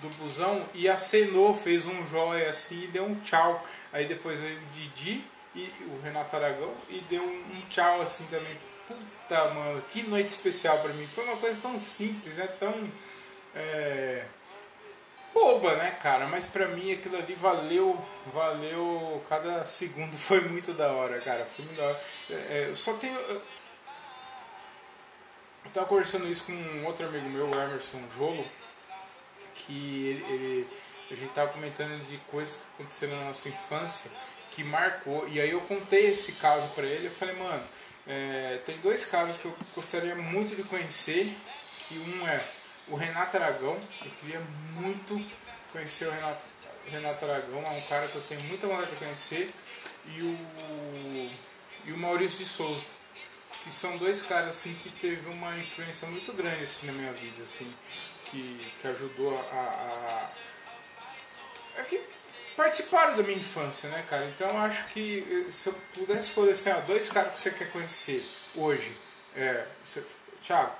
[0.00, 3.64] do busão e acenou, fez um jóia assim e deu um tchau.
[3.92, 8.24] Aí depois veio o Didi e o Renato Aragão e deu um, um tchau assim
[8.26, 8.58] também.
[8.86, 11.06] Puta, mano, que noite especial para mim.
[11.06, 12.46] Foi uma coisa tão simples, né?
[12.58, 12.90] Tão
[13.54, 14.24] é,
[15.34, 16.26] boba, né, cara?
[16.26, 18.00] Mas pra mim aquilo ali valeu,
[18.32, 19.22] valeu.
[19.28, 21.44] Cada segundo foi muito da hora, cara.
[21.44, 22.00] Foi muito da hora.
[22.30, 23.18] É, é só tenho
[25.64, 28.46] eu tava conversando isso com um outro amigo meu, o Emerson Jolo,
[29.54, 30.68] que ele, ele,
[31.10, 34.10] a gente tava comentando de coisas que aconteceram na nossa infância
[34.50, 35.26] que marcou.
[35.28, 37.06] E aí eu contei esse caso para ele.
[37.06, 37.64] Eu falei, mano,
[38.06, 41.34] é, tem dois caras que eu gostaria muito de conhecer.
[41.88, 42.40] Que um é
[42.88, 43.78] o Renato Aragão.
[44.04, 44.40] Eu queria
[44.72, 45.24] muito
[45.72, 46.46] conhecer o Renato,
[46.86, 47.64] Renato Aragão.
[47.64, 49.52] É um cara que eu tenho muita vontade de conhecer.
[50.06, 51.30] E o,
[51.86, 52.84] e o Maurício de Souza.
[53.62, 57.42] Que são dois caras assim que teve uma influência muito grande assim, na minha vida.
[57.42, 57.72] Assim,
[58.34, 60.30] que, que ajudou a, a,
[61.76, 62.02] a é que
[62.56, 64.26] participaram da minha infância, né, cara?
[64.26, 68.24] Então acho que se eu pudesse escolher assim, ó, dois caras que você quer conhecer
[68.54, 68.96] hoje,
[69.36, 70.02] é, você,
[70.42, 70.76] Thiago,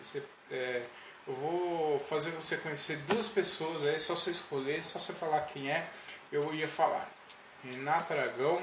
[0.00, 0.82] você, é,
[1.28, 5.70] eu vou fazer você conhecer duas pessoas, aí só você escolher, só você falar quem
[5.70, 5.86] é,
[6.32, 7.10] eu ia falar.
[7.62, 8.62] Renato Aragão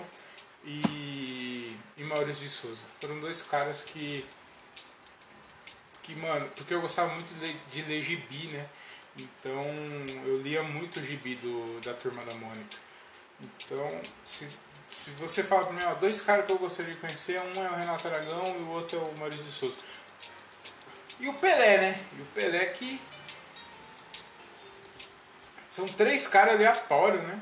[0.64, 2.84] e, e Maurício de Souza.
[3.00, 4.26] Foram dois caras que.
[6.02, 8.68] Que, mano, porque eu gostava muito de, de ler gibi, né?
[9.18, 9.64] Então
[10.26, 12.78] eu lia muito gibi do, da turma da Mônica.
[13.40, 14.48] Então, se,
[14.90, 17.70] se você fala pra mim, ó, dois caras que eu gostaria de conhecer, um é
[17.70, 19.78] o Renato Aragão e o outro é o Maurício de Souza.
[21.20, 22.00] E o Pelé, né?
[22.18, 23.02] E o Pelé que.
[25.70, 27.42] São três caras aleatórios, né?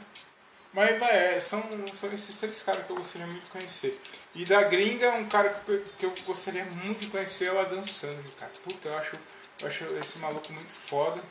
[0.74, 4.02] Mas é, são, são esses três caras que eu gostaria muito de conhecer.
[4.34, 7.84] E da gringa, um cara que, que eu gostaria muito de conhecer é o Adam
[7.84, 8.52] Sandler, cara.
[8.64, 9.20] Puta, eu acho,
[9.62, 11.22] eu acho esse maluco muito foda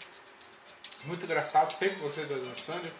[1.04, 2.92] muito engraçado, sempre gostei do Adam Sandler.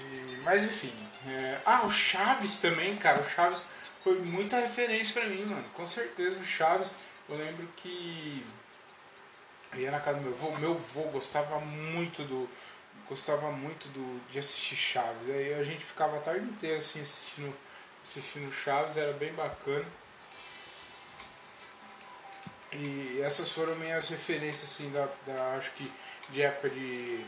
[0.00, 0.92] E, mas enfim.
[1.26, 1.60] É...
[1.64, 3.20] Ah, o Chaves também, cara.
[3.20, 3.68] O Chaves
[4.02, 5.64] foi muita referência pra mim, mano.
[5.74, 6.94] Com certeza o Chaves.
[7.28, 8.44] Eu lembro que.
[9.74, 10.58] Ia na casa do meu avô.
[10.58, 12.48] Meu avô gostava muito do.
[13.08, 15.28] Gostava muito do, de assistir Chaves.
[15.28, 17.52] Aí a gente ficava a tarde inteira assim assistindo,
[18.02, 19.86] assistindo Chaves, era bem bacana.
[22.72, 25.92] E essas foram minhas referências assim da, da acho que
[26.30, 27.24] de época de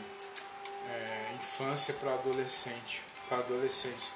[0.89, 4.13] é, infância para adolescente, para adolescência.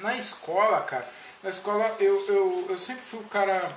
[0.00, 1.08] Na escola, cara,
[1.42, 3.76] na escola eu, eu, eu sempre fui o cara.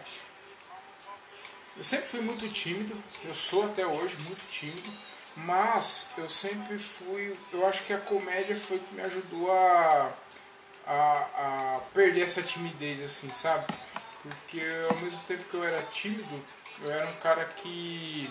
[1.79, 4.91] Eu sempre fui muito tímido, eu sou até hoje muito tímido,
[5.37, 7.33] mas eu sempre fui.
[7.53, 10.11] Eu acho que a comédia foi que me ajudou a,
[10.85, 13.73] a, a perder essa timidez, assim, sabe?
[14.21, 16.43] Porque ao mesmo tempo que eu era tímido,
[16.81, 18.29] eu era um cara que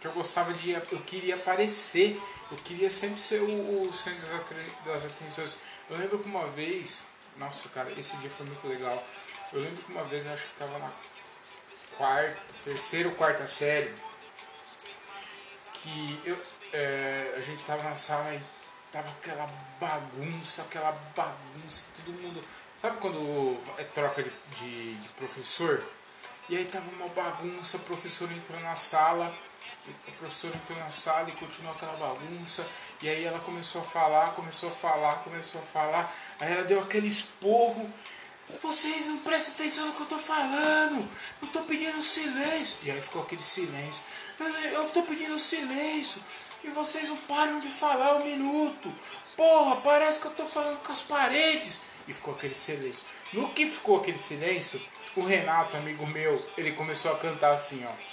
[0.00, 0.70] que eu gostava de.
[0.70, 2.16] Eu queria aparecer,
[2.48, 4.20] eu queria sempre ser o, o centro
[4.84, 5.56] das atenções.
[5.90, 7.02] Eu lembro que uma vez,
[7.36, 9.04] nossa cara, esse dia foi muito legal.
[9.52, 10.92] Eu lembro que uma vez eu acho que estava na
[12.02, 13.94] quarta, terceira ou quarta série,
[15.74, 16.36] que eu,
[16.72, 18.42] é, a gente estava na sala e
[18.90, 22.42] tava aquela bagunça, aquela bagunça, todo mundo.
[22.76, 25.80] Sabe quando é troca de, de, de professor?
[26.48, 29.32] E aí tava uma bagunça, o professor entrou na sala
[30.08, 32.66] a professora entrou na sala e continuou aquela bagunça.
[33.00, 36.12] E aí ela começou a falar, começou a falar, começou a falar.
[36.40, 37.88] Aí ela deu aquele esporro.
[38.60, 41.08] Vocês não prestam atenção no que eu tô falando.
[41.40, 42.78] Eu tô pedindo silêncio.
[42.82, 44.02] E aí ficou aquele silêncio.
[44.72, 46.20] Eu tô pedindo silêncio.
[46.64, 48.92] E vocês não param de falar um minuto.
[49.36, 51.80] Porra, parece que eu tô falando com as paredes.
[52.06, 53.06] E ficou aquele silêncio.
[53.32, 54.80] No que ficou aquele silêncio,
[55.16, 58.12] o Renato, amigo meu, ele começou a cantar assim, ó.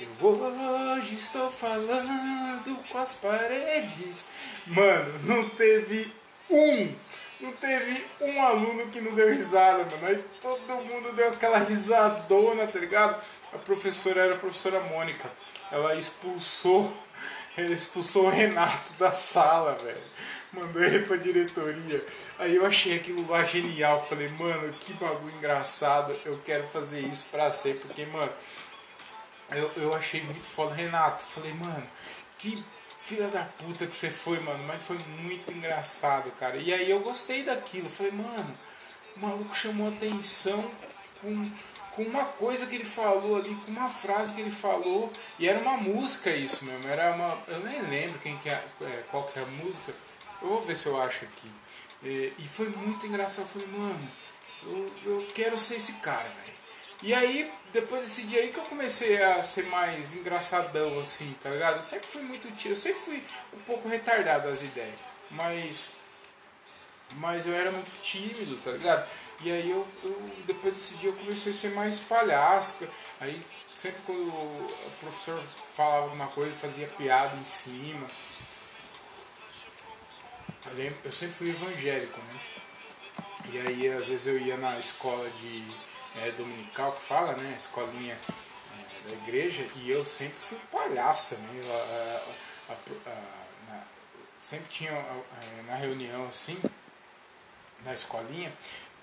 [0.00, 4.28] Eu hoje estou falando com as paredes.
[4.66, 6.10] Mano, não teve
[6.48, 6.94] um,
[7.40, 10.06] não teve um aluno que não deu risada, mano.
[10.06, 13.22] Aí todo mundo deu aquela risadona, tá ligado?
[13.52, 15.30] A professora era a professora Mônica.
[15.70, 16.92] Ela expulsou,
[17.56, 20.02] ela expulsou o Renato da sala, velho.
[20.52, 22.04] Mandou ele pra diretoria.
[22.38, 24.04] Aí eu achei aquilo lá genial.
[24.06, 26.14] Falei, mano, que bagulho engraçado.
[26.24, 27.80] Eu quero fazer isso pra sempre.
[27.80, 28.32] Porque, mano,
[29.52, 30.74] eu, eu achei muito foda.
[30.74, 31.88] Renato, falei, mano,
[32.36, 32.64] que
[33.10, 34.62] filha da puta que você foi, mano.
[34.64, 36.56] Mas foi muito engraçado, cara.
[36.56, 37.90] E aí eu gostei daquilo.
[37.90, 38.56] Falei, mano,
[39.16, 40.70] o maluco chamou atenção
[41.20, 41.50] com,
[41.96, 45.12] com uma coisa que ele falou ali, com uma frase que ele falou.
[45.40, 46.88] E era uma música isso mesmo.
[46.88, 47.36] Era uma.
[47.48, 49.92] Eu nem lembro quem que é, é qual que é a música.
[50.40, 51.50] Eu vou ver se eu acho aqui.
[52.02, 53.46] E, foi muito engraçado.
[53.46, 54.10] Eu falei, mano,
[54.62, 56.49] eu, eu quero ser esse cara, velho.
[57.02, 61.48] E aí, depois desse dia aí que eu comecei a ser mais engraçadão, assim, tá
[61.48, 61.76] ligado?
[61.76, 63.24] Eu sempre fui muito tio, eu sempre fui
[63.54, 65.92] um pouco retardado as ideias, mas.
[67.14, 69.08] Mas eu era muito tímido, tá ligado?
[69.40, 72.86] E aí eu, eu depois desse dia eu comecei a ser mais palhaço.
[73.18, 73.42] Aí
[73.74, 75.42] sempre quando o professor
[75.72, 78.06] falava alguma coisa, fazia piada em cima.
[80.66, 82.40] Eu, lembro, eu sempre fui evangélico, né?
[83.52, 85.64] E aí às vezes eu ia na escola de
[86.16, 87.54] é, dominical que fala, né?
[87.56, 91.60] Escolinha é, da igreja, e eu sempre fui palhaço também.
[94.38, 94.92] Sempre tinha
[95.66, 96.58] na reunião assim,
[97.84, 98.52] na escolinha,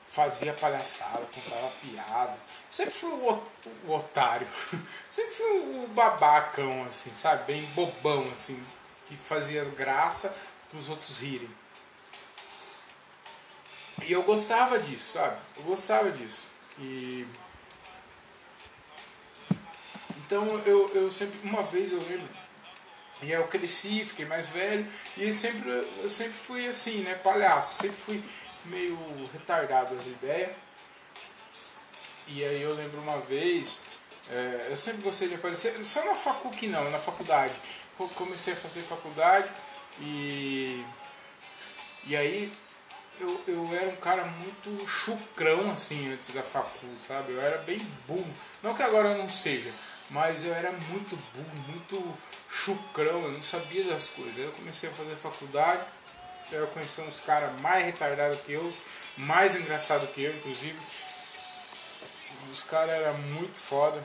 [0.10, 2.38] fazia palhaçada, contava piada.
[2.72, 4.48] Sempre fui o, otário.
[5.12, 7.44] Sempre fui o babacão, assim, sabe?
[7.46, 8.62] Bem bobão, assim,
[9.06, 10.32] que fazia as graças
[10.74, 11.50] os outros rirem.
[14.04, 15.38] E eu gostava disso, sabe?
[15.58, 16.48] Eu gostava disso.
[16.80, 17.26] E.
[20.18, 22.28] Então eu, eu sempre, uma vez eu lembro,
[23.22, 27.98] e eu cresci, fiquei mais velho, e sempre, eu sempre fui assim, né, palhaço, sempre
[27.98, 28.24] fui
[28.66, 28.98] meio
[29.32, 30.52] retardado as ideias.
[32.28, 33.82] E aí eu lembro uma vez,
[34.30, 37.54] é, eu sempre gostei de aparecer, só na faculdade não, na faculdade.
[38.16, 39.50] Comecei a fazer faculdade
[40.00, 40.86] e.
[42.06, 42.54] E aí
[43.20, 47.34] eu, eu era um cara muito chucrão assim antes da faculdade, sabe?
[47.34, 48.34] Eu era bem burro.
[48.62, 49.72] Não que agora eu não seja,
[50.10, 52.18] mas eu era muito burro, muito
[52.50, 54.38] chucrão, eu não sabia das coisas.
[54.38, 55.84] Aí eu comecei a fazer faculdade,
[56.52, 58.72] eu conheci uns caras mais retardados que eu,
[59.18, 60.78] mais engraçado que eu, inclusive.
[62.52, 64.02] Os caras eram muito foda.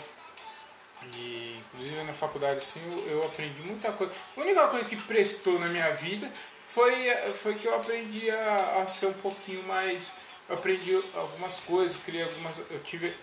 [1.14, 4.12] E inclusive na faculdade assim eu, eu, aprendi muita coisa.
[4.36, 6.30] A única coisa que prestou na minha vida
[6.72, 10.14] foi, foi que eu aprendi a, a ser um pouquinho mais.
[10.48, 12.58] Eu aprendi algumas coisas, criei algumas.
[12.70, 13.14] Eu tive.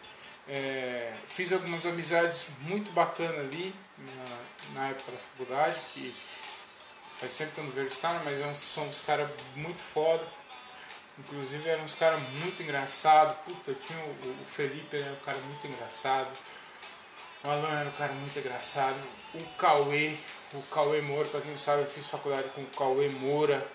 [0.47, 6.13] É, fiz algumas amizades muito bacanas ali na, na época da faculdade, que
[7.19, 10.25] faz sempre que eu não vejo os caras, mas é são uns caras muito foda.
[11.17, 13.35] Inclusive eram uns caras muito engraçados.
[13.45, 16.31] Puta, tinha o, o Felipe, era um cara muito engraçado.
[17.43, 18.97] O Alan era um cara muito engraçado.
[19.33, 20.15] O Cauê,
[20.53, 23.65] o Cauê Moura, para quem não sabe, eu fiz faculdade com o Cauê Moura,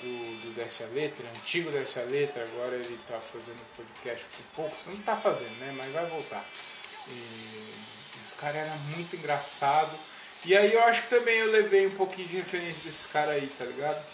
[0.00, 4.94] do, do Dessa Letra, antigo Dessa Letra, agora ele está fazendo podcast com poucos, não
[4.94, 5.72] está fazendo, né?
[5.76, 6.44] Mas vai voltar.
[7.08, 7.74] E
[8.24, 9.98] os caras eram muito engraçados.
[10.44, 13.46] E aí eu acho que também eu levei um pouquinho de referência desses caras aí,
[13.46, 14.04] tá ligado?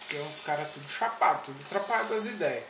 [0.00, 2.64] Porque é uns caras tudo chapado, tudo atrapalhado das ideias.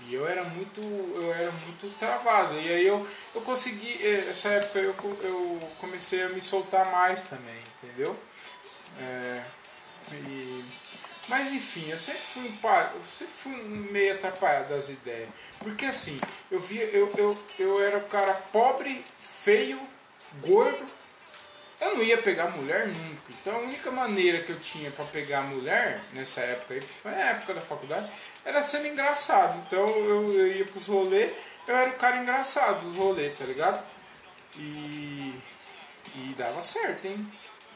[0.00, 2.54] E eu era muito, eu era muito travado.
[2.60, 7.22] E aí eu, eu consegui, eh, essa época eu, eu comecei a me soltar mais
[7.22, 8.16] também, entendeu?
[8.98, 9.42] É,
[10.12, 10.64] e,
[11.28, 15.28] mas enfim, eu sempre fui um eu sempre fui meio atrapalhado das ideias.
[15.58, 16.20] Porque assim,
[16.50, 19.80] eu via, eu, eu, eu era um cara pobre, feio,
[20.42, 20.84] gordo,
[21.80, 23.22] eu não ia pegar mulher nunca.
[23.30, 27.54] Então a única maneira que eu tinha para pegar mulher nessa época aí, na época
[27.54, 28.10] da faculdade,
[28.44, 29.62] era sendo engraçado.
[29.66, 31.32] Então eu, eu ia pros rolês,
[31.66, 33.82] eu era o cara engraçado dos rolês, tá ligado?
[34.56, 35.34] E.
[36.16, 37.32] E dava certo, hein?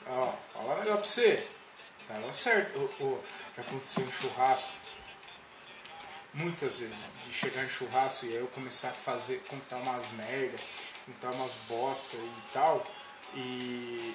[0.06, 1.48] Ó, fala um negócio pra você.
[2.08, 2.90] Dava certo.
[3.00, 3.18] Oh, oh,
[3.56, 4.72] já aconteceu um churrasco.
[6.32, 10.56] Muitas vezes, de chegar em churrasco e aí eu começar a fazer, contar umas merda,
[11.04, 12.84] contar umas bosta e tal.
[13.34, 14.14] E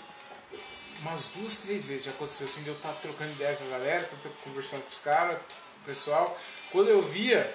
[1.01, 4.09] umas duas, três vezes já aconteceu assim, de eu estar trocando ideia com a galera,
[4.43, 5.39] conversando com os caras,
[5.81, 6.37] o pessoal.
[6.71, 7.53] Quando eu via,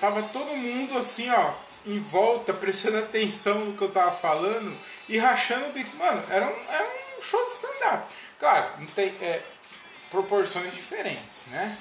[0.00, 4.76] tava todo mundo assim, ó, em volta, prestando atenção no que eu tava falando
[5.08, 5.96] e rachando o bico.
[5.96, 6.84] Mano, era um, era
[7.18, 8.12] um show de stand-up.
[8.38, 9.42] Claro, não tem é,
[10.10, 11.76] proporções diferentes, né?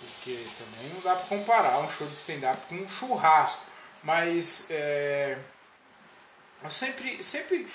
[0.00, 3.64] Porque também não dá para comparar um show de stand-up com um churrasco.
[4.02, 5.38] Mas é,
[6.62, 7.68] eu sempre, sempre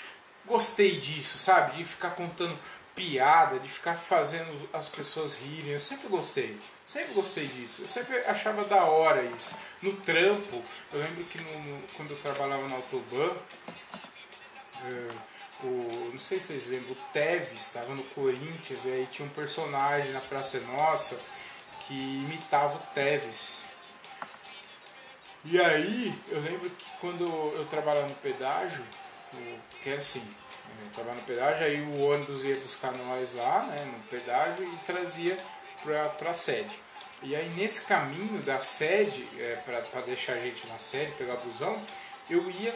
[0.48, 1.78] gostei disso, sabe?
[1.78, 2.58] De ficar contando
[2.96, 5.74] piada, de ficar fazendo as pessoas rirem.
[5.74, 7.84] Eu sempre gostei, sempre gostei disso.
[7.84, 9.56] Eu sempre achava da hora isso.
[9.82, 13.36] No trampo, eu lembro que no, quando eu trabalhava na Autoban,
[14.84, 15.10] é,
[15.64, 19.32] o, não sei se vocês lembram, o Tevez estava no Corinthians e aí tinha um
[19.32, 21.20] personagem na Praça Nossa
[21.82, 23.66] que imitava o Tevez.
[25.46, 28.84] E aí, eu lembro que quando eu trabalhava no pedágio,
[29.84, 30.26] que é assim,
[30.84, 34.78] eu trabalhava no pedágio, aí o ônibus ia buscar nós lá, né, no pedágio e
[34.86, 35.38] trazia
[35.84, 36.80] para a sede.
[37.24, 41.82] E aí nesse caminho da sede, é, para deixar a gente na sede, pegar busão,
[42.30, 42.76] eu ia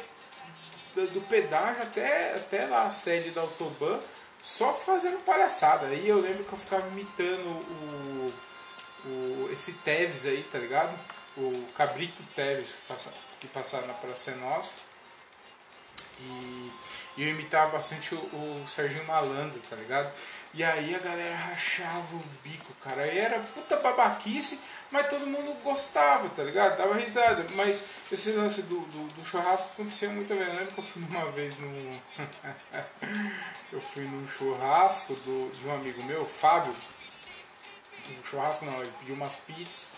[0.96, 4.00] do, do, pedágio até, até lá a sede da Autoban,
[4.42, 5.88] só fazendo palhaçada.
[5.88, 8.34] Aí eu lembro que eu ficava imitando o,
[9.06, 10.98] o, esse Teves aí, tá ligado?
[11.38, 12.76] O Cabrito Teves
[13.40, 14.72] que, passava na Praça Nossa.
[16.22, 16.72] E,
[17.18, 20.12] e eu imitava bastante o, o Serginho Malandro, tá ligado?
[20.54, 23.04] E aí a galera rachava o bico, cara.
[23.04, 24.60] Aí era puta babaquice,
[24.92, 26.78] mas todo mundo gostava, tá ligado?
[26.78, 27.46] Dava risada.
[27.56, 30.46] Mas esse lance do, do, do churrasco acontecia muito bem.
[30.46, 32.00] Eu lembro que eu fui uma vez num.
[33.72, 36.76] eu fui num churrasco do, de um amigo meu, Fábio.
[38.10, 39.94] Um churrasco não, ele pediu umas pizzas.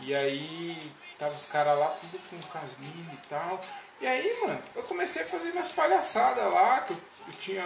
[0.00, 3.60] E aí tava os caras lá tudo com casminho e tal.
[4.00, 6.96] E aí, mano, eu comecei a fazer umas palhaçadas lá, que eu,
[7.26, 7.64] eu, tinha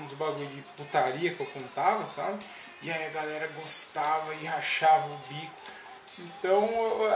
[0.00, 2.44] uns bagulho de putaria que eu contava, sabe?
[2.82, 5.52] E aí a galera gostava e rachava o bico.
[6.18, 6.68] Então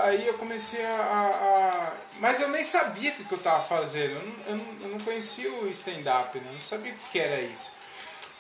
[0.03, 4.17] aí eu comecei a, a, Mas eu nem sabia o que eu estava fazendo.
[4.17, 6.47] Eu não, eu, não, eu não, conhecia o stand-up, né?
[6.49, 7.73] Eu não sabia o que era isso.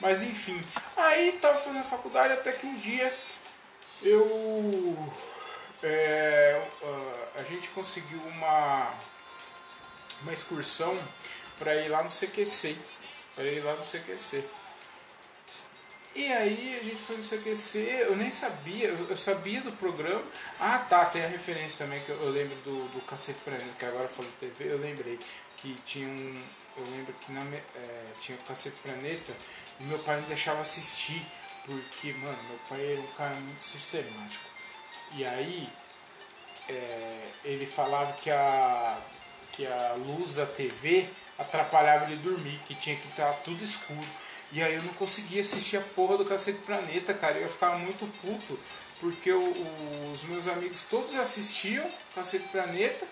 [0.01, 0.61] Mas enfim.
[0.97, 3.15] Aí estava fazendo faculdade até que um dia
[4.03, 5.13] eu.
[5.89, 6.69] É,
[7.37, 8.93] a gente conseguiu uma,
[10.23, 11.01] uma excursão
[11.61, 12.77] para ir lá no CQC.
[13.37, 14.45] Para ir lá no CQC.
[16.17, 20.25] E aí a gente foi no CQC, eu nem sabia, eu sabia do programa.
[20.59, 24.09] Ah tá, tem a referência também que eu, lembro do, do Cacete Planeta, que agora
[24.09, 25.19] falou de TV, eu lembrei
[25.59, 26.43] que tinha um.
[26.79, 29.35] Eu lembro que na, é, tinha o Cacete Planeta
[29.79, 31.23] e meu pai não deixava assistir,
[31.67, 34.56] porque, mano, meu pai era um cara muito sistemático.
[35.15, 35.69] E aí
[36.69, 38.99] é, ele falava que a,
[39.53, 44.07] que a luz da TV atrapalhava ele dormir, que tinha que estar tudo escuro.
[44.53, 47.37] E aí eu não conseguia assistir a porra do Cacete Planeta, cara.
[47.39, 48.59] Eu ficava muito puto,
[49.01, 53.07] porque o, os meus amigos todos assistiam Cacete Planeta,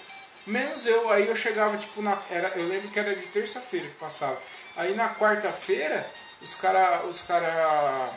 [0.47, 1.11] menos eu.
[1.11, 2.19] Aí eu chegava, tipo, na.
[2.31, 4.41] Era, eu lembro que era de terça-feira que passava.
[4.77, 6.09] Aí na quarta-feira,
[6.41, 7.05] os cara.
[7.05, 8.11] Os cara.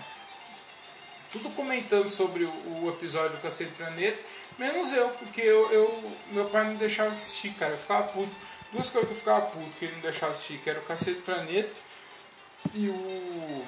[1.38, 4.18] Tudo comentando sobre o, o episódio do Cacete Planeta,
[4.58, 7.74] menos eu, porque eu, eu, meu pai não deixava assistir, cara.
[7.74, 8.32] Eu ficava puto.
[8.72, 11.22] Duas coisas que eu ficava puto que ele não deixava assistir, que era o Cacete
[11.22, 11.74] Planeta
[12.74, 13.66] e o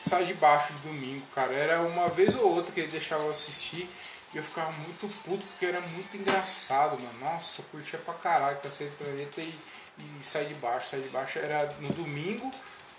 [0.00, 1.52] Sai de Baixo de domingo, cara.
[1.52, 3.88] Era uma vez ou outra que ele deixava eu assistir
[4.32, 7.18] e eu ficava muito puto porque era muito engraçado, mano.
[7.20, 9.54] Nossa, eu curtia pra caralho Cacete Planeta e,
[9.98, 10.88] e Sai de Baixo.
[10.88, 12.50] Sai de Baixo era no domingo,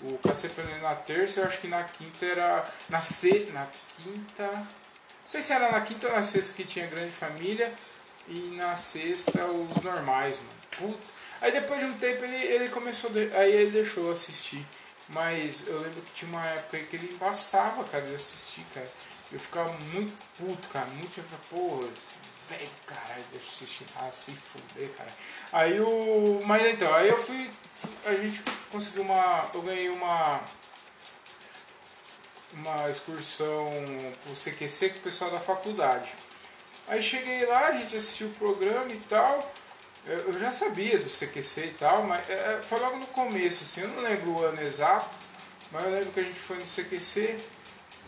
[0.04, 2.68] o Cacete Planeta na terça, eu acho que na quinta era.
[2.90, 4.48] Na, se, na quinta.
[4.52, 7.74] Não sei se era na quinta ou na sexta que tinha Grande Família
[8.28, 10.52] e na sexta os normais, mano.
[10.78, 11.08] Puta.
[11.42, 13.10] Aí depois de um tempo ele, ele começou.
[13.10, 14.66] De, aí ele deixou assistir.
[15.10, 18.88] Mas eu lembro que tinha uma época aí que ele embaçava, cara, de assistir, cara.
[19.32, 21.88] Eu ficava muito puto, cara, muito tipo, porra,
[22.50, 25.10] velho, caralho, deixa eu assistir, ah, se fuder, cara.
[25.52, 26.42] Aí o.
[26.46, 27.50] Mas então, aí eu fui.
[28.06, 29.50] A gente conseguiu uma.
[29.54, 30.42] Eu ganhei uma.
[32.54, 33.72] Uma excursão
[34.24, 36.14] pro CQC com o pessoal da faculdade.
[36.88, 39.52] Aí cheguei lá, a gente assistiu o programa e tal.
[40.06, 43.82] Eu já sabia do CQC e tal, mas é, é, foi logo no começo, assim,
[43.82, 45.10] eu não lembro o ano exato,
[45.72, 47.40] mas eu lembro que a gente foi no CQC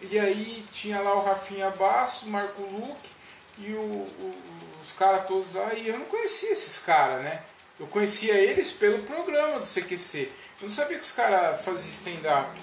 [0.01, 3.09] e aí tinha lá o Rafinha Basso, Marco Luque
[3.57, 4.35] e o, o,
[4.81, 7.41] os caras todos lá, e eu não conhecia esses caras, né?
[7.79, 10.31] Eu conhecia eles pelo programa do CQC.
[10.61, 12.59] Eu não sabia que os caras faziam stand-up.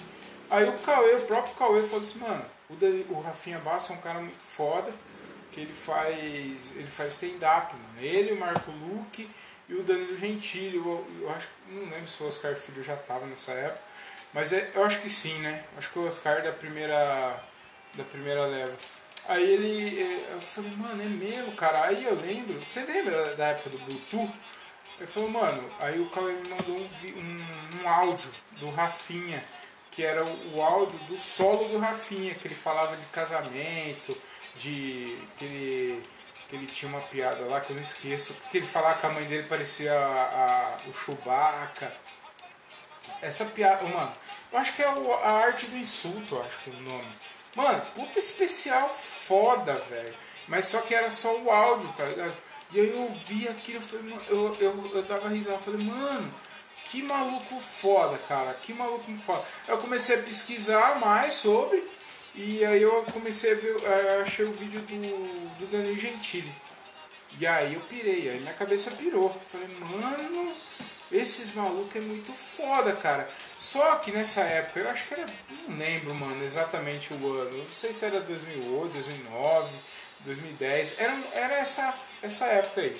[0.49, 4.01] Aí o Cauê, o próprio Cauê falou assim, mano, o, o Rafinha Basso é um
[4.01, 4.91] cara muito foda
[5.53, 8.01] que ele faz ele faz stand-up, mano.
[8.01, 9.29] Ele, o Marco Luque
[9.69, 10.77] e o Danilo Gentili.
[10.77, 13.81] Eu, eu acho não lembro se o Oscar Filho já estava nessa época,
[14.33, 15.63] mas é, eu acho que sim, né?
[15.77, 17.39] Acho que o Oscar da primeira
[17.93, 18.75] da primeira leva.
[19.27, 21.85] Aí ele, é, eu falei, mano, é mesmo, cara.
[21.85, 24.33] Aí eu lembro, você lembra da época do Bluetooth?
[24.97, 29.43] Ele falou, mano, aí o Cauê me mandou um, um, um áudio do Rafinha,
[29.91, 34.15] que era o, o áudio do solo do Rafinha, que ele falava de casamento,
[34.55, 36.03] de que ele,
[36.47, 39.09] que ele tinha uma piada lá que eu não esqueço, que ele falava que a
[39.09, 41.91] mãe dele parecia a, a, o Chewbacca.
[43.21, 44.13] Essa piada, mano,
[44.51, 47.13] eu acho que é a arte do insulto, acho que é o nome.
[47.55, 50.15] Mano, puta especial foda, velho.
[50.47, 52.35] Mas só que era só o áudio, tá ligado?
[52.73, 56.33] E aí eu ouvi aquilo, eu, falei, eu, eu, eu dava risada, eu falei, mano,
[56.85, 59.43] que maluco foda, cara, que maluco foda.
[59.67, 61.83] Eu comecei a pesquisar mais sobre,
[62.33, 66.51] e aí eu comecei a ver, eu é, achei o vídeo do, do Danilo Gentili.
[67.39, 69.39] E aí eu pirei, aí minha cabeça pirou.
[69.51, 70.53] Falei, mano,
[71.11, 73.29] esses malucos é muito foda, cara.
[73.55, 75.27] Só que nessa época, eu acho que era,
[75.67, 77.55] não lembro, mano, exatamente o ano.
[77.55, 79.69] Não sei se era 2008, 2009,
[80.21, 80.99] 2010.
[80.99, 81.93] Era, era essa,
[82.23, 82.99] essa época aí.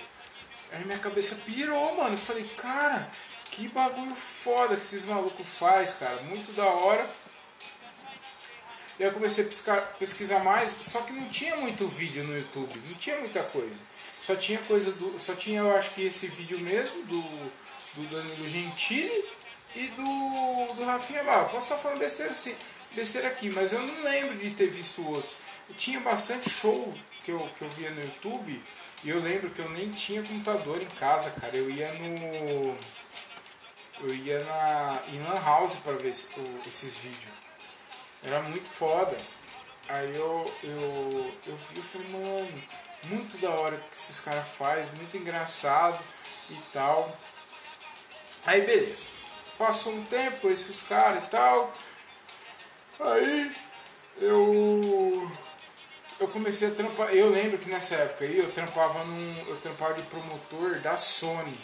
[0.72, 2.16] Aí minha cabeça pirou, mano.
[2.16, 3.10] Eu falei, cara,
[3.50, 6.22] que bagulho foda que esses malucos faz, cara.
[6.22, 7.10] Muito da hora.
[9.00, 12.80] E aí eu comecei a pesquisar, mais, só que não tinha muito vídeo no YouTube,
[12.88, 13.80] não tinha muita coisa.
[14.22, 15.18] Só tinha coisa do.
[15.20, 19.26] Só tinha eu acho que esse vídeo mesmo do, do Danilo Gentili
[19.76, 21.46] e do, do Rafinha Barra.
[21.46, 22.56] Posso estar falando besteira, assim,
[22.94, 25.36] besteira aqui, mas eu não lembro de ter visto outros.
[25.68, 26.94] Eu tinha bastante show
[27.24, 28.62] que eu, que eu via no YouTube
[29.04, 31.56] e eu lembro que eu nem tinha computador em casa, cara.
[31.56, 32.78] Eu ia no.
[34.02, 37.34] Eu ia na, em Lan House para ver esse, o, esses vídeos.
[38.24, 39.18] Era muito foda.
[39.90, 42.64] Aí eu, eu, eu vi e falei, mano,
[43.04, 46.02] muito da hora que esses caras fazem, muito engraçado
[46.50, 47.18] e tal.
[48.46, 49.10] Aí beleza.
[49.58, 51.74] Passou um tempo esses caras e tal.
[53.00, 53.54] Aí
[54.18, 55.32] eu,
[56.20, 57.14] eu comecei a trampar.
[57.14, 59.46] Eu lembro que nessa época aí eu trampava num.
[59.48, 61.58] Eu trampava de promotor da Sony.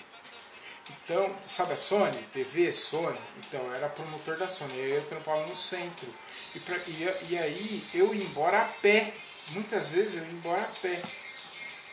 [1.03, 2.17] Então, sabe a Sony?
[2.33, 3.19] TV, Sony?
[3.37, 4.73] Então, eu era promotor da Sony.
[4.73, 6.07] Aí eu trampava no centro.
[6.55, 9.13] E, pra, e, e aí eu ia embora a pé.
[9.49, 11.01] Muitas vezes eu ia embora a pé.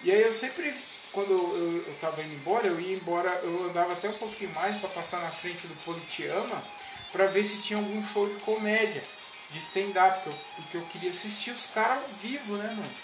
[0.02, 0.74] E aí eu sempre,
[1.12, 4.76] quando eu, eu tava indo embora, eu ia embora, eu andava até um pouquinho mais
[4.76, 6.62] para passar na frente do Politiama
[7.12, 9.02] para ver se tinha algum show de comédia,
[9.51, 12.94] de stand-up, porque, porque eu, queria assistir os caras vivos, né, mano?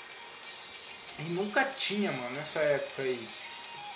[1.18, 3.28] E nunca tinha, mano, nessa época aí.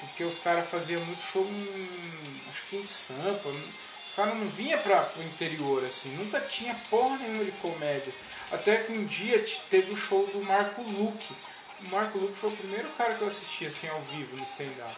[0.01, 3.49] Porque os caras faziam muito show em, acho que em Sampa.
[3.49, 6.11] Os caras não vinham para o interior, assim.
[6.17, 8.15] Nunca tinha porra nenhuma de comédia.
[8.51, 11.35] Até que um dia teve o show do Marco Luque.
[11.83, 14.97] O Marco Luque foi o primeiro cara que eu assisti assim ao vivo no stand-up.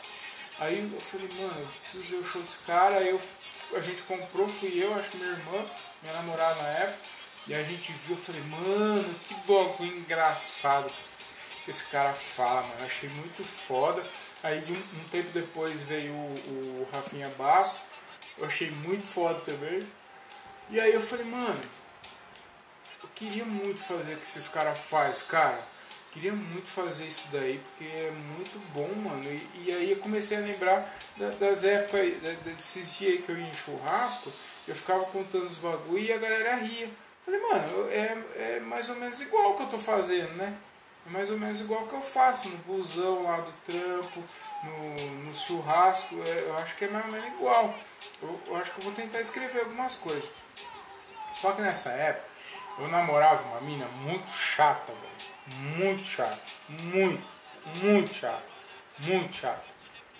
[0.59, 2.97] Aí eu falei, mano, eu preciso ver o show desse cara.
[2.97, 3.21] Aí eu,
[3.75, 5.65] a gente comprou, fui eu, acho que minha irmã,
[6.03, 7.18] minha namorada na época.
[7.49, 10.93] E a gente viu, eu falei, mano, que bagulho engraçado
[11.65, 12.85] que esse cara fala, mano.
[12.85, 14.05] Achei muito foda.
[14.43, 17.87] Aí um, um tempo depois veio o, o Rafinha Basso.
[18.37, 19.83] Eu achei muito foda também.
[20.69, 21.59] E aí eu falei, mano,
[23.03, 25.59] eu queria muito fazer o que esses caras fazem, cara.
[26.13, 29.25] Queria muito fazer isso daí, porque é muito bom, mano.
[29.25, 32.13] E, e aí eu comecei a lembrar da, das épocas,
[32.45, 34.31] desses dias que eu ia em churrasco,
[34.67, 36.91] eu ficava contando os bagulho e a galera ria.
[37.29, 40.57] Falei, mano, é, é mais ou menos igual que eu tô fazendo, né?
[41.07, 44.25] É mais ou menos igual que eu faço no busão lá do trampo,
[44.65, 46.15] no, no churrasco.
[46.27, 47.75] É, eu acho que é mais ou menos igual.
[48.23, 50.27] Eu, eu, acho que eu vou tentar escrever algumas coisas.
[51.35, 52.27] Só que nessa época
[52.79, 54.95] eu namorava uma mina muito chata.
[55.77, 56.41] Muito chata.
[56.67, 57.27] Muito,
[57.83, 58.43] muito chata.
[59.01, 59.65] Muito chata.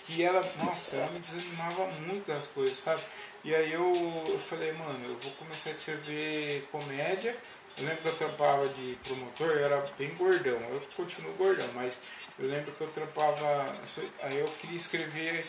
[0.05, 3.01] Que ela, nossa, ela me desanimava muito das coisas, sabe?
[3.43, 7.35] E aí eu, eu falei, mano, eu vou começar a escrever comédia
[7.79, 10.59] eu lembro que eu trampava de promotor, eu era bem gordão.
[10.69, 11.97] Eu continuo gordão, mas
[12.37, 13.73] eu lembro que eu trampava.
[14.21, 15.45] Aí eu queria escrever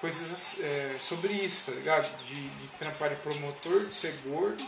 [0.00, 2.16] coisas é, sobre isso, tá ligado?
[2.24, 4.64] De, de trampar de promotor, de ser gordo.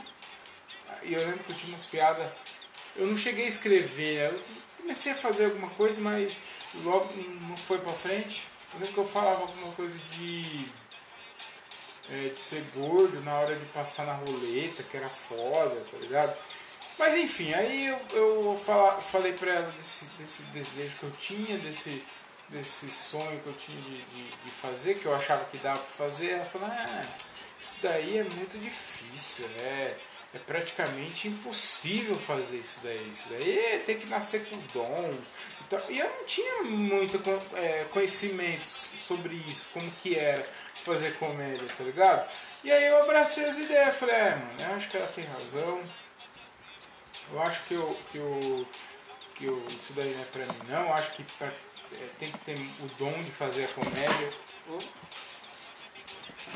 [1.03, 2.31] E eu lembro que eu tinha umas piadas.
[2.95, 4.39] Eu não cheguei a escrever, né?
[4.39, 4.41] eu
[4.83, 6.37] comecei a fazer alguma coisa, mas
[6.83, 7.11] logo
[7.49, 8.47] não foi pra frente.
[8.75, 10.69] Eu lembro que eu falava alguma coisa de.
[12.09, 16.39] É, de ser gordo na hora de passar na roleta, que era foda, tá ligado?
[16.99, 21.59] Mas enfim, aí eu, eu fala, falei pra ela desse, desse desejo que eu tinha,
[21.59, 22.05] desse,
[22.49, 26.07] desse sonho que eu tinha de, de, de fazer, que eu achava que dava pra
[26.07, 26.31] fazer.
[26.31, 27.05] Ela falou, ah,
[27.61, 29.97] isso daí é muito difícil, é,
[30.33, 33.09] é praticamente impossível fazer isso daí.
[33.09, 35.19] Isso daí tem que nascer com dom.
[35.67, 37.21] Então, e eu não tinha muito
[37.55, 40.49] é, conhecimento sobre isso, como que era
[40.87, 42.29] fazer comédia, tá ligado?
[42.65, 45.83] E aí eu abracei as ideias, falei, é, mano, eu acho que ela tem razão
[47.33, 48.67] eu acho que, eu, que, eu,
[49.35, 50.87] que eu, isso daí não é pra mim, não.
[50.87, 54.31] Eu acho que pra, é, tem que ter o dom de fazer a comédia.
[54.69, 54.79] Eu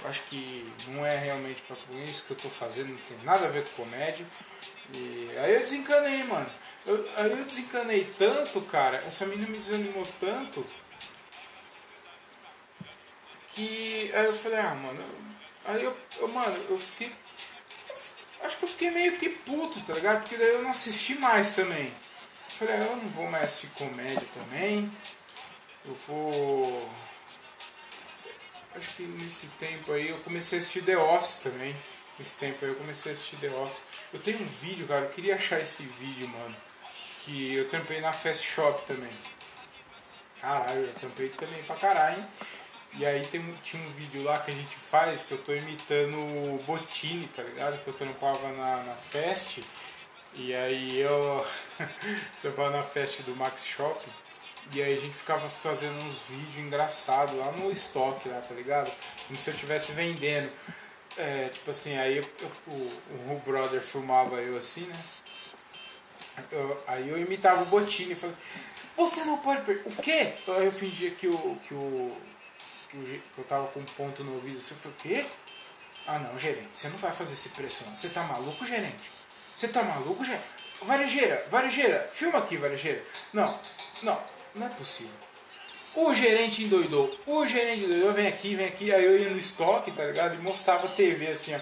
[0.08, 3.50] acho que não é realmente pra isso que eu tô fazendo, não tem nada a
[3.50, 4.24] ver com comédia.
[4.94, 6.50] E aí eu desencanei, mano.
[6.86, 10.64] Eu, aí eu desencanei tanto, cara, essa menina me desanimou tanto
[13.50, 15.04] que aí eu falei, ah, mano,
[15.64, 17.12] aí eu, eu mano, eu fiquei
[18.42, 20.20] acho que eu fiquei meio que puto, tá ligado?
[20.20, 21.92] Porque daí eu não assisti mais também.
[22.48, 24.90] falei, ah, eu não vou mais assistir comédia também.
[25.84, 26.90] Eu vou.
[28.74, 31.74] Acho que nesse tempo aí eu comecei a assistir The Office também.
[32.18, 33.82] Nesse tempo aí eu comecei a assistir The Office.
[34.12, 36.56] Eu tenho um vídeo, cara, eu queria achar esse vídeo, mano.
[37.18, 39.12] Que eu trampei na Fast Shop também.
[40.40, 42.26] Caralho, eu trampei também pra caralho, hein?
[42.98, 46.16] E aí tem, tinha um vídeo lá que a gente faz que eu tô imitando
[46.16, 47.82] o Botini, tá ligado?
[47.82, 49.60] Que eu trampava na, na Fest.
[50.34, 51.46] E aí eu
[52.42, 54.04] trampava na Fest do Max Shop.
[54.72, 58.92] E aí a gente ficava fazendo uns vídeos engraçados lá no estoque lá, tá ligado?
[59.26, 60.52] Como se eu estivesse vendendo.
[61.16, 62.24] É, tipo assim, aí eu,
[62.68, 65.04] o, o brother filmava eu assim, né?
[66.50, 68.36] Eu, aí eu imitava o Botini e falei,
[68.96, 69.82] você não pode perder.
[69.86, 70.34] O quê?
[70.48, 72.10] Aí eu fingia que o, que o
[72.90, 74.60] que eu tava com um ponto no ouvido.
[74.60, 75.26] Você falou, o quê?
[76.06, 77.94] Ah não, gerente, você não vai fazer esse preço não.
[77.94, 79.10] Você tá maluco, gerente?
[79.54, 80.44] Você tá maluco, gerente?
[80.82, 83.04] Varejeira, varejeira, filma aqui, varejeira.
[83.32, 83.58] Não,
[84.02, 84.20] não,
[84.54, 85.12] não é possível.
[85.94, 88.94] O gerente endoidou, o gerente endoidou, vem aqui, vem aqui.
[88.94, 90.34] Aí eu ia no estoque, tá ligado?
[90.34, 91.58] E mostrava TV assim, ó.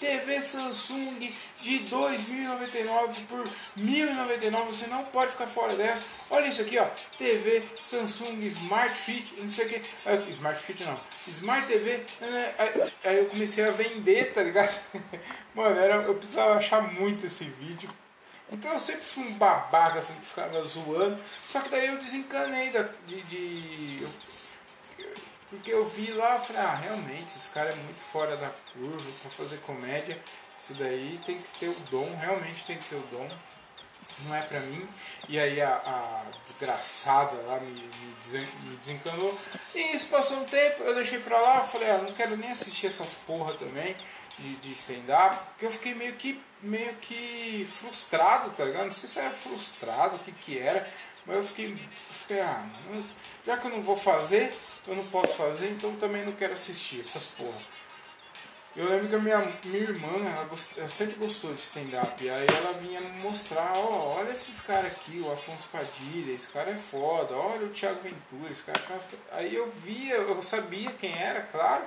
[0.00, 6.04] TV Samsung de 2.099 por 1.099, você não pode ficar fora dessa.
[6.30, 6.86] Olha isso aqui, ó,
[7.16, 12.54] TV Samsung Smart Fit, não sei o que, ah, Smart Fit não, Smart TV, né?
[13.04, 14.78] aí, eu comecei a vender, tá ligado?
[15.54, 17.90] Mano, era, eu precisava achar muito esse vídeo.
[18.50, 21.18] Então eu sempre fui um babaca, sempre ficava zoando.
[21.46, 24.08] Só que daí eu desencanei da, de, de eu,
[25.48, 29.10] porque eu vi lá e falei, ah, realmente, esse cara é muito fora da curva
[29.22, 30.20] para fazer comédia.
[30.58, 33.28] Isso daí tem que ter o dom, realmente tem que ter o dom.
[34.26, 34.86] Não é pra mim.
[35.28, 39.38] E aí a, a desgraçada lá me, me, desencanou.
[39.74, 42.86] E isso passou um tempo, eu deixei pra lá, falei, ah, não quero nem assistir
[42.86, 43.96] essas porra também
[44.38, 48.86] de, de stand-up, porque eu fiquei meio que, meio que frustrado, tá ligado?
[48.86, 50.88] Não sei se era frustrado, o que que era,
[51.26, 51.76] mas eu fiquei,
[52.20, 52.66] fiquei ah,
[53.46, 54.52] já que eu não vou fazer,
[54.88, 57.60] eu não posso fazer, então também não quero assistir essas porra.
[58.74, 62.30] Eu lembro que a minha, minha irmã, ela, gost, ela sempre gostou de stand-up.
[62.30, 66.70] Aí ela vinha mostrar, ó, oh, olha esses caras aqui, o Afonso Padilha, esse cara
[66.70, 71.12] é foda, olha o Thiago Ventura, esse cara é Aí eu via, eu sabia quem
[71.12, 71.84] era, claro.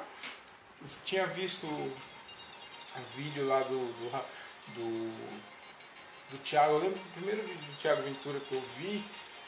[0.82, 1.94] Eu tinha visto o
[3.16, 4.10] vídeo lá do, do,
[4.76, 5.14] do,
[6.32, 6.74] do Thiago.
[6.74, 9.04] Eu lembro que o primeiro vídeo do Thiago Ventura que eu vi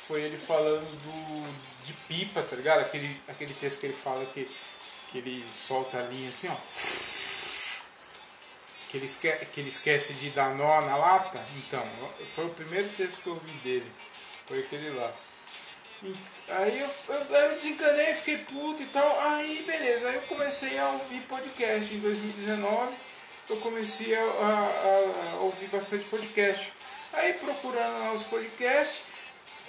[0.07, 2.81] foi ele falando do, de pipa, tá ligado?
[2.81, 4.49] Aquele, aquele texto que ele fala que,
[5.09, 6.55] que ele solta a linha assim, ó.
[8.89, 11.43] Que ele, esquece, que ele esquece de dar nó na lata.
[11.57, 11.83] Então,
[12.35, 13.91] foi o primeiro texto que eu vi dele.
[14.47, 15.11] Foi aquele lá.
[16.03, 16.13] E,
[16.49, 19.19] aí eu, eu, eu desencanei, fiquei puto e tal.
[19.19, 22.93] Aí beleza, aí eu comecei a ouvir podcast em 2019.
[23.49, 26.71] Eu comecei a, a, a ouvir bastante podcast.
[27.13, 29.12] Aí procurando os podcasts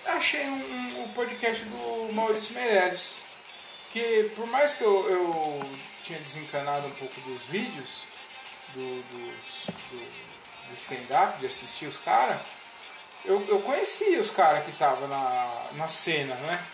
[0.07, 3.17] achei um, um, podcast do Maurício Meirelles.
[3.93, 5.65] Que por mais que eu, eu
[6.05, 8.05] tinha desencanado um pouco dos vídeos,
[8.75, 9.33] do, do,
[10.69, 12.41] do stand-up, de assistir os caras,
[13.25, 16.65] eu, eu conhecia os caras que estavam na, na cena, né?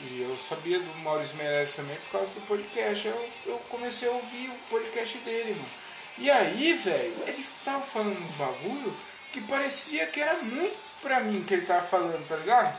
[0.00, 3.06] E eu sabia do Maurício Meirelles também por causa do podcast.
[3.06, 5.68] Eu, eu comecei a ouvir o podcast dele, mano.
[6.18, 8.96] E aí, velho, ele tava falando uns bagulho
[9.32, 12.78] que parecia que era muito pra mim que ele tava falando, tá ligado?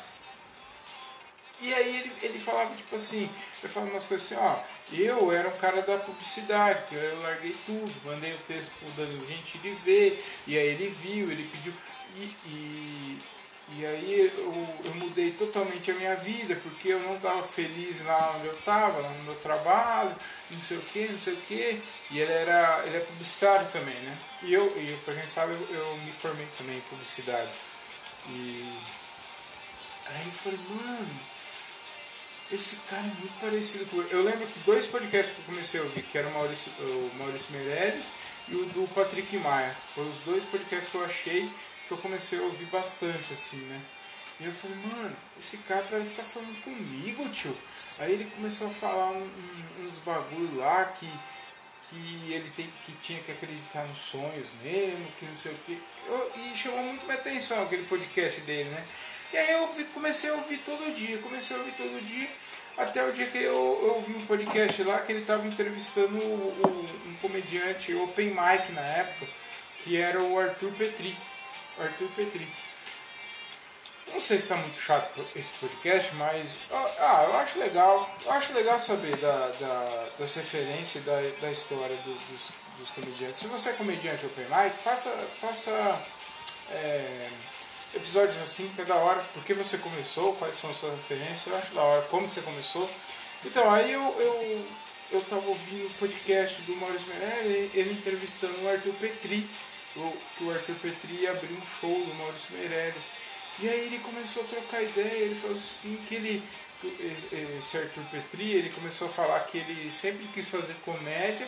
[1.61, 3.30] E aí ele, ele falava tipo assim,
[3.61, 4.59] ele falava umas coisas assim, ó,
[4.93, 9.28] eu era um cara da publicidade, que eu larguei tudo, mandei o texto pro Danilo
[9.28, 11.74] Gentili ver, e aí ele viu, ele pediu.
[12.15, 13.20] E, e,
[13.78, 18.36] e aí eu, eu mudei totalmente a minha vida, porque eu não estava feliz lá
[18.38, 20.15] onde eu estava, lá no meu trabalho,
[20.49, 21.82] não sei o que, não sei o que.
[22.09, 22.84] E ele era.
[22.86, 24.17] ele é publicitário também, né?
[24.43, 27.49] E eu, e pra quem sabe, eu, eu me formei também em publicidade.
[28.30, 28.77] E
[30.05, 31.09] aí eu falei, mano,
[32.51, 34.01] esse cara é muito parecido com.
[34.01, 37.11] Eu lembro que dois podcasts que eu comecei a ouvir, que era o Maurício, o
[37.17, 38.05] Maurício Meirelles
[38.47, 39.75] e o do Patrick Maia.
[39.93, 41.49] Foram os dois podcasts que eu achei
[41.88, 43.82] que eu comecei a ouvir bastante, assim, né?
[44.39, 47.55] E eu falei, mano, esse cara parece que tá falando comigo, tio.
[47.97, 51.09] Aí ele começou a falar um, um, uns bagulho lá que,
[51.90, 55.82] que ele tem, que tinha que acreditar nos sonhos mesmo, que não sei o que.
[56.36, 58.86] e chamou muito minha atenção aquele podcast dele, né?
[59.34, 62.30] E aí eu comecei a ouvir todo dia, comecei a ouvir todo dia,
[62.78, 63.56] até o dia que eu,
[63.96, 69.28] ouvi um podcast lá que ele estava entrevistando o, um comediante open mic na época,
[69.80, 71.18] que era o Arthur Petri.
[71.78, 72.48] Arthur Petri.
[74.14, 78.10] Não sei se está muito chato esse podcast, mas ah, eu acho legal.
[78.26, 83.39] Eu acho legal saber da, da, das referências da, da história do, dos, dos comediantes.
[83.39, 85.72] Se você é comediante open mic, faça, faça
[86.72, 87.30] é,
[87.95, 91.47] episódios assim que é da hora, por que você começou, quais são as suas referências,
[91.47, 92.89] eu acho da hora, como você começou.
[93.45, 94.66] Então, aí eu, eu,
[95.12, 99.49] eu tava ouvindo o podcast do Maurício Meirelles, ele entrevistando o Arthur Petri,
[99.95, 103.05] o, que o Arthur Petri abriu um show do Maurício Meirelles.
[103.62, 106.43] E aí ele começou a trocar ideia, ele falou assim que ele,
[107.57, 111.47] esse Arthur Petri, ele começou a falar que ele sempre quis fazer comédia,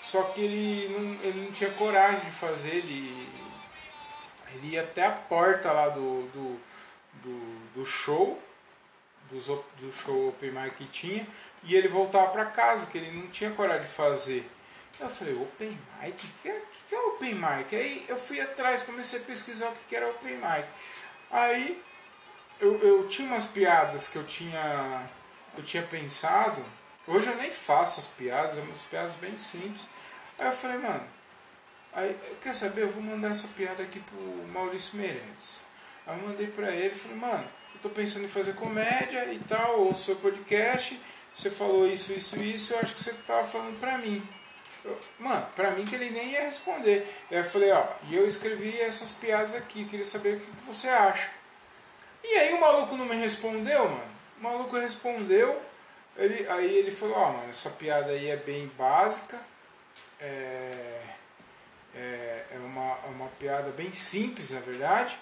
[0.00, 3.28] só que ele não, ele não tinha coragem de fazer, ele
[4.54, 6.60] ele ia até a porta lá do, do,
[7.22, 8.40] do, do show,
[9.30, 11.26] do, show Open Mic que tinha,
[11.62, 14.50] e ele voltava para casa, que ele não tinha coragem de fazer.
[14.98, 16.26] Eu falei, Open Mic?
[16.26, 17.74] O que, é, que, é Open Mic?
[17.74, 20.66] Aí eu fui atrás, comecei a pesquisar o que era Open Mic.
[21.30, 21.82] Aí
[22.60, 25.08] eu, eu tinha umas piadas que eu tinha,
[25.56, 26.64] eu tinha pensado.
[27.06, 29.86] Hoje eu nem faço as piadas, é umas piadas bem simples.
[30.38, 31.06] Aí eu falei, mano,
[31.92, 35.62] Aí, quer saber, eu vou mandar essa piada aqui pro Maurício Meirelles.
[36.06, 39.80] Aí eu mandei pra ele, falei, mano, eu tô pensando em fazer comédia e tal,
[39.80, 41.00] ou seu podcast,
[41.34, 44.22] você falou isso, isso, isso, eu acho que você tava falando pra mim.
[45.18, 47.06] Mano, pra mim que ele nem ia responder.
[47.30, 50.88] Aí eu falei, ó, e eu escrevi essas piadas aqui, queria saber o que você
[50.88, 51.30] acha.
[52.22, 54.10] E aí o maluco não me respondeu, mano.
[54.38, 55.60] O maluco respondeu,
[56.16, 59.38] ele, aí ele falou, ó, mano, essa piada aí é bem básica.
[60.20, 61.00] É
[61.94, 65.18] é, é uma, é uma piada bem simples, na verdade,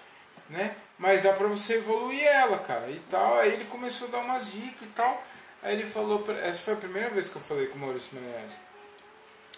[0.50, 0.74] né?
[0.98, 3.38] Mas dá pra você evoluir ela, cara, e tal.
[3.38, 5.22] Aí ele começou a dar umas dicas e tal.
[5.62, 8.58] Aí ele falou, essa foi a primeira vez que eu falei com o Maurício Menezes.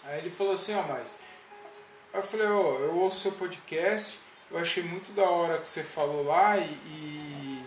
[0.05, 1.17] Aí ele falou assim, ó, mas...
[2.13, 4.19] Aí eu falei, ó, eu ouço seu podcast,
[4.51, 7.65] eu achei muito da hora que você falou lá e, e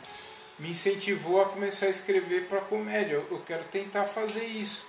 [0.59, 3.13] me incentivou a começar a escrever para comédia.
[3.13, 4.88] Eu, eu, quero tentar fazer isso.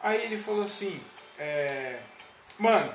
[0.00, 1.00] Aí ele falou assim,
[1.38, 2.00] é,
[2.58, 2.92] mano,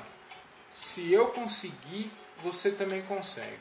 [0.72, 2.12] se eu conseguir,
[2.42, 3.58] você também consegue.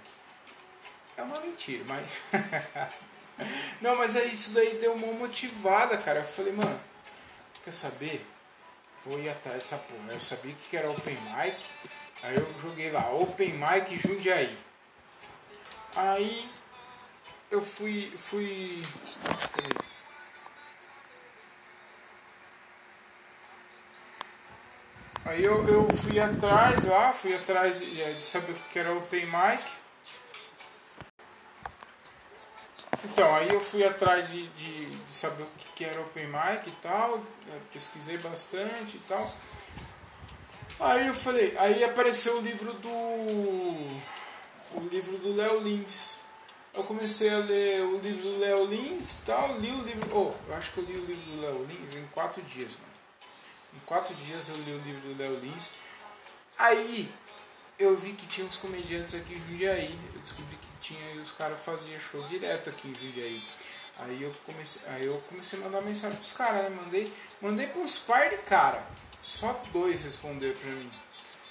[1.18, 2.05] É uma mentira, mas.
[3.82, 6.20] Não, mas é isso daí deu uma motivada, cara.
[6.20, 6.80] Eu falei, mano,
[7.64, 8.26] quer saber?
[9.18, 10.14] Ir atrás dessa porra.
[10.14, 11.57] Eu sabia que era Open Mic.
[12.22, 14.57] Aí eu joguei lá, Open Mic Jundiaí.
[15.95, 16.49] Aí
[17.49, 18.14] eu fui.
[18.18, 18.84] fui.
[25.26, 29.79] Aí eu, eu fui atrás lá, fui atrás de saber o que era Open Mic.
[33.04, 36.72] Então, aí eu fui atrás de, de, de saber o que era Open Mic e
[36.82, 37.24] tal,
[37.72, 39.34] pesquisei bastante e tal.
[40.80, 42.89] Aí eu falei, aí apareceu o livro do.
[42.89, 46.20] O livro do Léo Lins.
[46.74, 50.08] Eu comecei a ler o livro do Léo Lins e tal, li o livro.
[50.16, 52.93] Oh, eu acho que eu li o livro do Léo Lins em quatro dias, mano.
[53.76, 55.72] Em quatro dias eu li o livro do Léo Lins.
[56.58, 57.12] Aí
[57.80, 59.98] eu vi que tinha uns comediantes aqui em Jundiaí.
[60.14, 63.44] Eu descobri que tinha e os caras faziam show direto aqui em Jundiaí.
[63.98, 66.70] Aí eu comecei, aí eu comecei a mandar mensagem pros caras, né?
[66.70, 67.12] Mandei,
[67.42, 68.86] mandei pra uns par de cara.
[69.22, 70.92] Só dois responderam pra mim.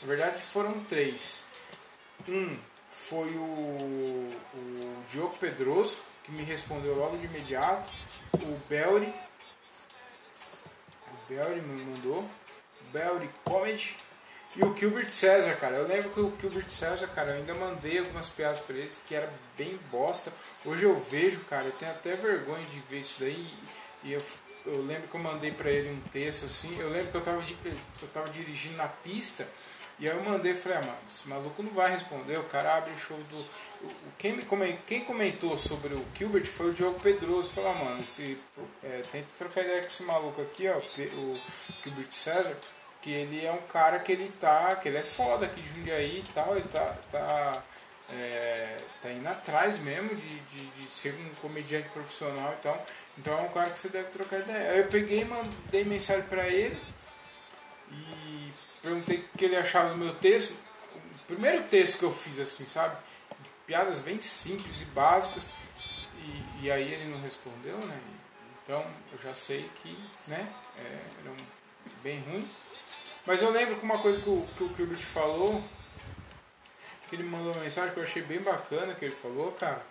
[0.02, 1.42] Na verdade foram três.
[2.28, 2.56] Um
[2.90, 7.90] foi o, o Diogo Pedroso, que me respondeu logo de imediato.
[8.34, 9.12] O Belry
[11.28, 12.28] Belry me mandou.
[12.90, 13.96] Belry Comedy.
[14.56, 15.76] E o Gilbert César, cara.
[15.76, 19.14] Eu lembro que o Gilbert César, cara, eu ainda mandei algumas piadas pra eles que
[19.14, 20.32] era bem bosta.
[20.64, 23.46] Hoje eu vejo, cara, eu tenho até vergonha de ver isso daí.
[24.02, 24.22] E eu,
[24.66, 26.78] eu lembro que eu mandei pra ele um texto assim.
[26.78, 29.46] Eu lembro que eu tava, eu tava dirigindo na pista.
[30.00, 32.92] E aí eu mandei falei, ah, mano, esse maluco não vai responder, o cara abre
[32.92, 33.44] o show do.
[34.16, 37.50] Quem, me comentou, quem comentou sobre o Gilbert foi o Diogo Pedroso.
[37.50, 38.38] Falou, ah, mano, esse,
[38.84, 41.40] é, tem que trocar ideia com esse maluco aqui, ó, o
[41.82, 42.56] Gilbert César,
[43.08, 44.76] que ele é um cara que ele tá.
[44.76, 46.94] que ele é foda aqui de Jundiaí e tal, ele tá.
[47.10, 47.62] tá
[48.10, 52.86] é, tá indo atrás mesmo de, de, de, ser um comediante profissional e tal.
[53.18, 54.72] Então é um cara que você deve trocar ideia.
[54.72, 56.78] Aí eu peguei e mandei mensagem pra ele
[57.90, 58.50] e
[58.80, 60.54] perguntei o que ele achava do meu texto.
[60.94, 62.96] O primeiro texto que eu fiz, assim, sabe?
[63.66, 65.50] Piadas bem simples e básicas.
[66.18, 68.00] E, e aí ele não respondeu, né?
[68.62, 69.98] Então eu já sei que,
[70.28, 70.50] né?
[70.78, 71.36] É, era um,
[72.02, 72.48] bem ruim.
[73.28, 75.62] Mas eu lembro que uma coisa que o, que o Gilbert falou,
[77.10, 79.84] que ele mandou uma mensagem que eu achei bem bacana que ele falou, cara,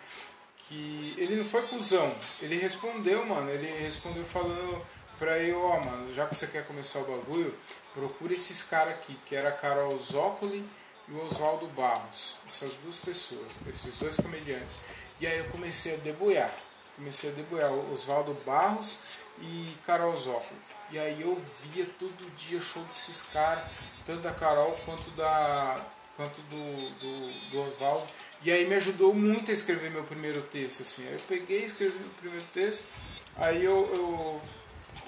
[0.57, 2.11] que ele não foi cuzão,
[2.41, 4.83] ele respondeu, mano, ele respondeu falando
[5.19, 7.53] pra eu, ó, mano, já que você quer começar o bagulho,
[7.93, 10.67] procura esses caras aqui, que era a Carol Zócoli
[11.07, 12.37] e o Oswaldo Barros.
[12.49, 14.79] Essas duas pessoas, esses dois comediantes.
[15.21, 16.51] E aí eu comecei a deboiar.
[16.95, 18.97] Comecei a deboiar Oswaldo Barros
[19.39, 20.76] e Carol Zócoli.
[20.91, 23.63] E aí eu via todo dia show desses caras,
[24.05, 25.79] tanto da Carol quanto da
[26.15, 28.07] quanto do, do, do Oswaldo.
[28.41, 30.81] E aí me ajudou muito a escrever meu primeiro texto.
[30.81, 31.07] Assim.
[31.07, 32.85] Aí eu peguei, escrevi o primeiro texto,
[33.35, 34.41] aí eu, eu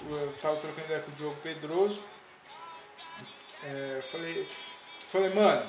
[0.08, 2.00] eu trocando ideia com o Diogo Pedroso.
[3.62, 4.48] É, falei,
[5.08, 5.68] falei, mano,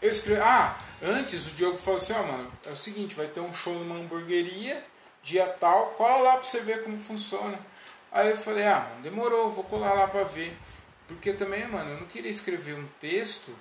[0.00, 0.40] eu escrevi.
[0.40, 3.52] Ah, antes o Diogo falou assim, ó, oh, mano, é o seguinte, vai ter um
[3.52, 4.84] show numa hamburgueria,
[5.22, 7.58] dia tal, cola lá pra você ver como funciona.
[8.16, 10.56] Aí eu falei, ah, mano, demorou, vou colar lá pra ver.
[11.06, 13.54] Porque também, mano, eu não queria escrever um texto,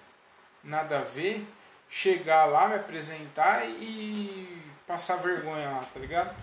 [0.64, 1.46] nada a ver,
[1.90, 6.34] chegar lá, me apresentar e passar vergonha lá, tá ligado?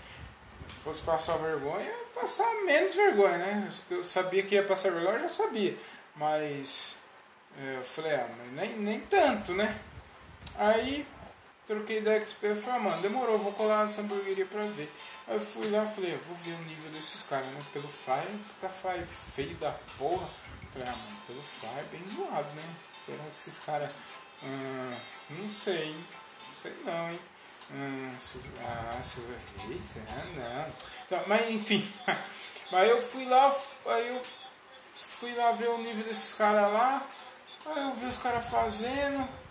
[0.69, 3.69] Se fosse passar vergonha, passar menos vergonha, né?
[3.91, 5.75] Eu sabia que ia passar vergonha, eu já sabia.
[6.15, 6.99] Mas
[7.59, 9.75] é, eu falei, ah, mas nem, nem tanto, né?
[10.59, 11.07] Aí
[11.67, 14.93] troquei ideia com o falei, ah, mano, demorou, vou colar nessa hamburgueria pra ver.
[15.29, 17.61] Aí eu fui lá falei, vou ver o nível desses caras, né?
[17.73, 19.05] Pelo Fly, tá Fly
[19.35, 20.29] feio da porra.
[20.73, 22.75] Falei, ah, mano, pelo Fly é bem zoado, né?
[23.05, 23.91] Será que esses caras.
[24.43, 24.97] Hum,
[25.31, 26.07] não sei, hein?
[26.49, 27.21] Não sei não, hein?
[27.71, 28.09] Hum,
[28.65, 29.83] ah, Silver Reis?
[30.09, 30.71] Ah,
[31.11, 31.19] não.
[31.19, 31.27] não.
[31.29, 31.89] Mas enfim.
[32.73, 33.55] Mas eu fui lá,
[33.87, 34.23] aí eu
[34.95, 37.07] fui lá ver o nível desses caras lá.
[37.67, 39.42] Aí eu vi os caras fazendo.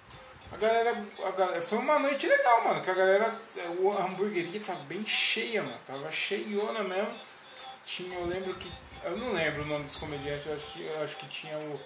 [0.51, 1.61] A galera, a galera.
[1.61, 2.81] Foi uma noite legal, mano.
[2.81, 3.39] Que a galera.
[3.97, 5.77] A hamburgueria tá bem cheia, mano.
[5.87, 7.13] Tava cheiona mesmo.
[7.85, 8.71] Tinha, eu lembro que.
[9.03, 11.79] Eu não lembro o nome dos comediantes, eu acho, eu acho que tinha o.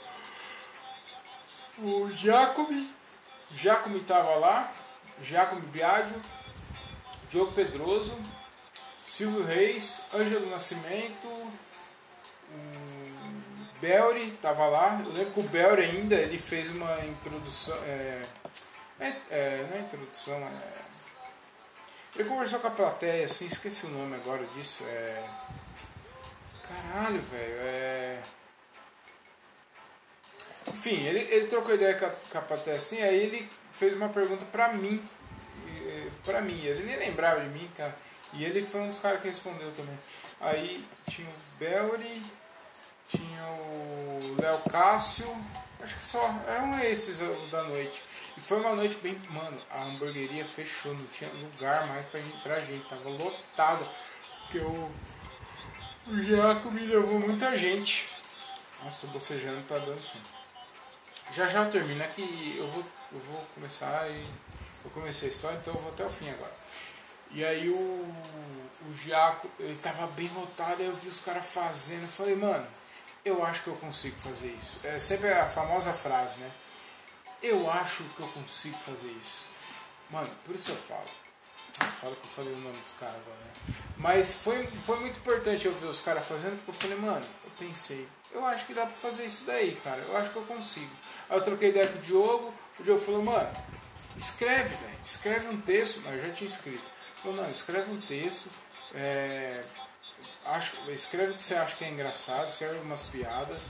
[1.80, 2.93] o Jacobi,
[3.51, 4.72] Jacobi tava lá,
[5.22, 6.22] Jacobi Biagio,
[7.30, 8.18] Diogo Pedroso,
[9.03, 11.28] Silvio Reis, Ângelo Nascimento,
[12.51, 13.16] um,
[13.80, 15.01] Belry tava lá.
[15.05, 17.78] Eu lembro que o Belry ainda ele fez uma introdução.
[17.86, 18.24] É,
[19.00, 20.86] é, é, não é introdução, é,
[22.16, 24.86] ele conversou com a plateia, assim, esqueci o nome agora disso.
[24.86, 25.22] É.
[26.68, 27.56] Caralho, velho.
[27.58, 28.20] É.
[30.68, 34.10] Enfim, ele, ele trocou ideia com a, com a plateia assim, aí ele fez uma
[34.10, 35.04] pergunta pra mim.
[36.24, 37.96] Pra mim, ele nem lembrava de mim, cara.
[38.34, 39.98] E ele foi um dos caras que respondeu também.
[40.39, 42.24] Aí tinha o Belry,
[43.10, 45.28] tinha o Léo Cássio,
[45.86, 47.20] acho que só, eram esses
[47.50, 48.04] da noite.
[48.36, 49.18] E foi uma noite bem.
[49.30, 53.88] Mano, a hamburgueria fechou, não tinha lugar mais pra, pra gente, tava lotado.
[54.42, 54.92] Porque o,
[56.08, 58.10] o Jaco me levou muita gente.
[58.84, 60.18] Nossa, tô bocejando, tá dando som.
[61.34, 62.84] Já já eu termino aqui, eu vou,
[63.14, 64.26] eu vou começar e.
[64.84, 66.54] Eu comecei a história, então eu vou até o fim agora.
[67.32, 72.04] E aí o, o Jaco, ele tava bem lotado, aí eu vi os caras fazendo,
[72.04, 72.68] eu falei, mano,
[73.26, 74.86] eu acho que eu consigo fazer isso.
[74.86, 76.52] É sempre a famosa frase, né?
[77.42, 79.48] Eu acho que eu consigo fazer isso.
[80.12, 81.10] Mano, por isso eu falo.
[81.82, 83.76] Eu falo que eu falei o nome dos caras agora, né?
[83.98, 87.52] Mas foi, foi muito importante eu ver os caras fazendo, porque eu falei, mano, eu
[87.58, 90.02] pensei, eu acho que dá pra fazer isso daí, cara.
[90.02, 90.92] Eu acho que eu consigo.
[91.30, 93.52] Aí eu troquei ideia com o Diogo, o Diogo falou, mano,
[94.16, 95.00] escreve, velho.
[95.04, 96.84] Escreve um texto, mas eu já tinha escrito.
[97.22, 98.48] Falou, não, escreve um texto,
[98.94, 99.64] é,
[100.46, 103.70] acho, escreve o que você acha que é engraçado, escreve umas piadas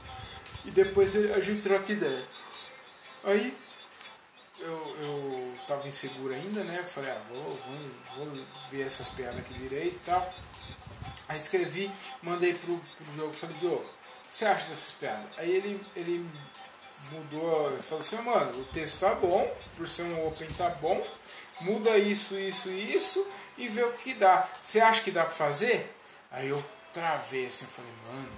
[0.64, 2.24] e depois a gente troca ideia.
[3.24, 3.56] Aí
[4.60, 6.84] eu, eu tava inseguro ainda, né?
[6.84, 10.34] Falei, ah, vou, vou, vou ver essas piadas aqui direito e tal.
[11.28, 15.26] Aí escrevi, mandei pro, pro jogo, falei, Diogo, o que você acha dessas piadas?
[15.38, 16.30] Aí ele, ele
[17.12, 21.06] mudou, falou assim, mano, o texto tá bom, por ser um open tá bom,
[21.62, 23.26] muda isso, isso e isso
[23.58, 24.48] e vê o que dá.
[24.62, 25.92] Você acha que dá pra fazer?
[26.36, 26.62] Aí eu
[26.94, 28.30] travei assim, falei, mano,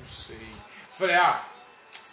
[0.00, 0.48] não sei.
[0.98, 1.40] Falei, ah,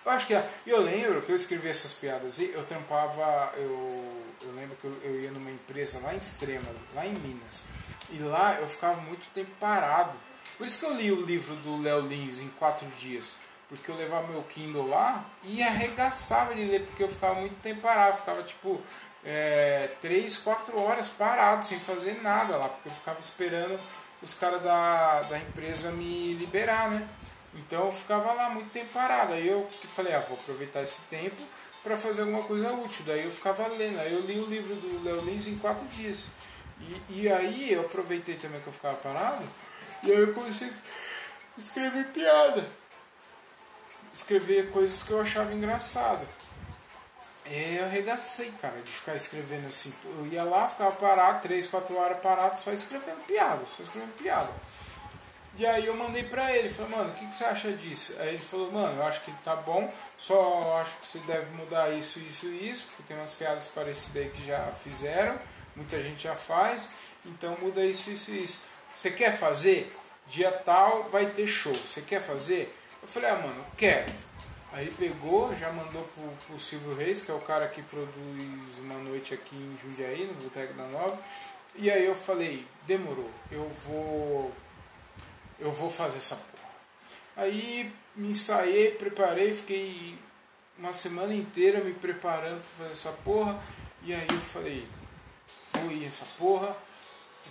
[0.05, 0.47] eu acho que é.
[0.65, 5.01] Eu lembro que eu escrevi essas piadas aí, eu trampava, eu, eu lembro que eu,
[5.03, 7.63] eu ia numa empresa lá em Extrema, lá em Minas.
[8.11, 10.15] E lá eu ficava muito tempo parado.
[10.55, 13.38] Por isso que eu li o livro do Léo Lins em quatro dias.
[13.67, 17.82] Porque eu levava meu Kindle lá e arregaçava de ler, porque eu ficava muito tempo
[17.82, 18.17] parado.
[18.17, 18.80] Ficava tipo
[19.24, 23.80] é, três, quatro horas parado, sem fazer nada lá, porque eu ficava esperando
[24.22, 27.07] os caras da, da empresa me liberar, né?
[27.53, 29.34] Então eu ficava lá muito tempo parado.
[29.34, 31.41] Aí eu falei, ah, vou aproveitar esse tempo
[31.84, 33.03] para fazer alguma coisa útil.
[33.05, 33.99] Daí eu ficava lendo.
[33.99, 36.32] Aí eu li o livro do Léo Lins em quatro dias.
[36.80, 39.43] E, e aí eu aproveitei também que eu ficava parado.
[40.03, 42.69] E aí eu comecei a escrever piada.
[44.13, 46.26] Escrever coisas que eu achava engraçado.
[47.54, 49.93] É, eu arregacei, cara, de ficar escrevendo assim.
[50.06, 54.49] Eu ia lá, ficava parado, 3, 4 horas parado, só escrevendo piada, só escrevendo piada.
[55.58, 58.16] E aí eu mandei pra ele, falei, mano, o que, que, você acha disso?
[58.20, 61.89] Aí ele falou, mano, eu acho que tá bom, só acho que você deve mudar
[61.91, 65.38] isso, isso e isso, porque tem umas piadas parecidas aí que já fizeram,
[65.76, 66.89] muita gente já faz,
[67.26, 68.64] então muda isso, isso e isso.
[68.95, 69.93] Você quer fazer?
[70.28, 71.74] Dia tal vai ter show.
[71.74, 72.74] Você quer fazer?
[73.02, 74.10] Eu falei, ah, mano, quero.
[74.74, 78.95] Aí pegou, já mandou pro, pro Silvio Reis, que é o cara que produz uma
[78.99, 81.19] noite aqui em Jundiaí, no Boteco da Nova.
[81.76, 84.51] E aí eu falei, demorou, eu vou.
[85.59, 86.72] Eu vou fazer essa porra.
[87.36, 90.17] Aí me ensaiei, preparei, fiquei
[90.78, 93.61] uma semana inteira me preparando para fazer essa porra.
[94.03, 94.88] E aí eu falei,
[95.74, 96.76] vou ir essa porra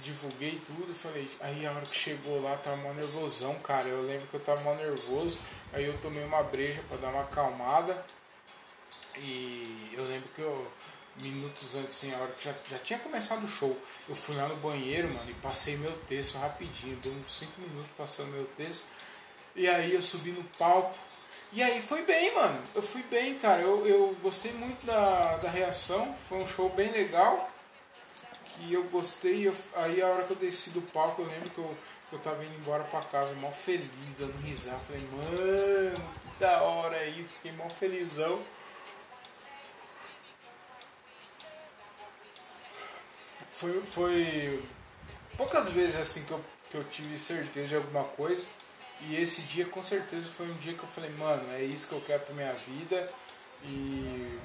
[0.02, 3.88] divulguei tudo, falei, aí a hora que chegou lá tava mó nervosão, cara.
[3.88, 5.38] Eu lembro que eu tava mó nervoso,
[5.72, 8.04] aí eu tomei uma breja para dar uma acalmada.
[9.16, 10.70] E eu lembro que eu,
[11.16, 13.76] minutos antes, assim, a hora que já, já tinha começado o show,
[14.08, 17.90] eu fui lá no banheiro, mano, e passei meu texto rapidinho, deu uns 5 minutos
[17.96, 18.84] passando meu texto.
[19.54, 20.96] E aí eu subi no palco.
[21.52, 22.62] E aí foi bem, mano.
[22.74, 23.60] Eu fui bem, cara.
[23.60, 26.14] Eu, eu gostei muito da, da reação.
[26.28, 27.50] Foi um show bem legal
[28.60, 29.48] que eu gostei.
[29.48, 31.76] Eu, aí a hora que eu desci do palco, eu lembro que eu,
[32.08, 34.78] que eu tava indo embora pra casa, mal feliz, dando risada.
[34.86, 38.42] Falei, mano, que da hora é isso, fiquei mal felizão.
[43.52, 44.62] Foi, foi
[45.36, 46.40] poucas vezes assim que eu,
[46.70, 48.46] que eu tive certeza de alguma coisa.
[49.02, 51.94] E esse dia com certeza foi um dia que eu falei, mano, é isso que
[51.94, 53.10] eu quero pra minha vida.
[53.64, 54.38] E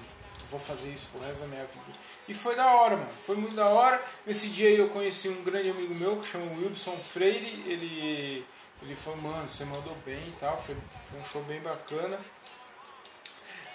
[0.49, 1.97] vou fazer isso pro resto da minha vida.
[2.27, 3.11] E foi da hora, mano.
[3.21, 4.03] Foi muito da hora.
[4.25, 7.63] Nesse dia eu conheci um grande amigo meu que chama Wilson Freire.
[7.67, 8.45] Ele,
[8.81, 10.61] ele falou, mano, você mandou bem e tal.
[10.61, 10.75] Foi,
[11.09, 12.19] foi um show bem bacana.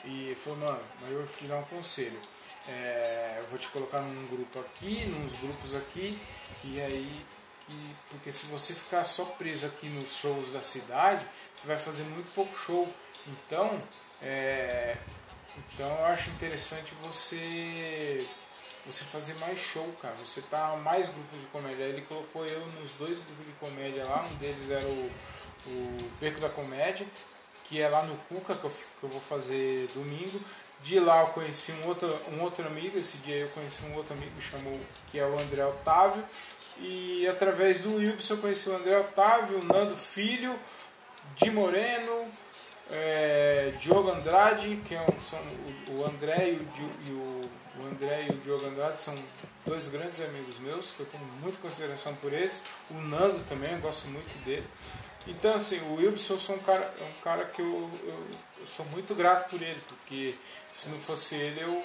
[0.05, 2.19] E falou, mano, mas eu vou te dar um conselho.
[2.69, 6.21] É, eu vou te colocar num grupo aqui, nos grupos aqui,
[6.63, 7.25] e aí
[7.71, 12.03] e, porque se você ficar só preso aqui nos shows da cidade, você vai fazer
[12.05, 12.89] muito pouco show.
[13.27, 13.81] Então,
[14.21, 14.97] é,
[15.75, 18.27] então eu acho interessante você
[18.87, 20.15] você fazer mais show, cara.
[20.25, 21.85] Você tá mais grupos de comédia.
[21.85, 24.27] Ele colocou eu nos dois grupos de comédia lá.
[24.31, 25.11] Um deles era o,
[25.67, 27.07] o Beco da Comédia,
[27.65, 30.41] que é lá no Cuca, que eu, que eu vou fazer domingo.
[30.83, 34.15] De lá eu conheci um outro, um outro amigo, esse dia eu conheci um outro
[34.15, 34.81] amigo que chamou,
[35.11, 36.25] que é o André Otávio.
[36.79, 40.59] E através do Wilson eu conheci o André Otávio, o Nando Filho,
[41.37, 42.25] Di Moreno,
[42.91, 45.39] é, Diogo Andrade, que é um, são
[45.89, 49.15] o, André e o, e o, o, André e o Diogo Andrade são
[49.67, 52.63] dois grandes amigos meus, que eu tenho muita consideração por eles.
[52.91, 54.67] O Nando também, eu gosto muito dele.
[55.27, 58.27] Então assim, o Wilson é um cara, é um cara que eu, eu,
[58.59, 60.35] eu sou muito grato por ele, porque
[60.73, 61.85] se não fosse ele eu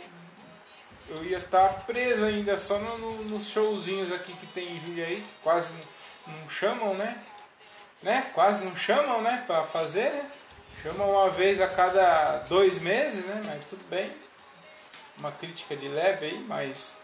[1.08, 5.24] eu ia estar preso ainda só no, no, nos showzinhos aqui que tem em Jundiaí,
[5.44, 7.22] quase não, não, chamam, né?
[8.02, 8.32] né?
[8.34, 9.44] Quase não chamam, né?
[9.46, 10.32] Pra fazer, né?
[10.86, 13.42] Chamam uma vez a cada dois meses, né?
[13.44, 14.12] Mas tudo bem.
[15.18, 16.96] Uma crítica de leve aí, mas.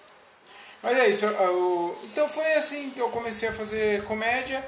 [0.84, 1.26] Mas é isso.
[1.26, 4.64] Eu, então foi assim que eu comecei a fazer comédia.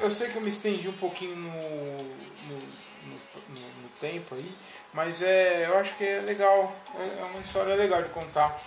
[0.00, 4.50] Eu sei que eu me estendi um pouquinho no, no, no, no tempo aí.
[4.94, 8.58] Mas é, eu acho que é legal, é, é uma história legal de contar.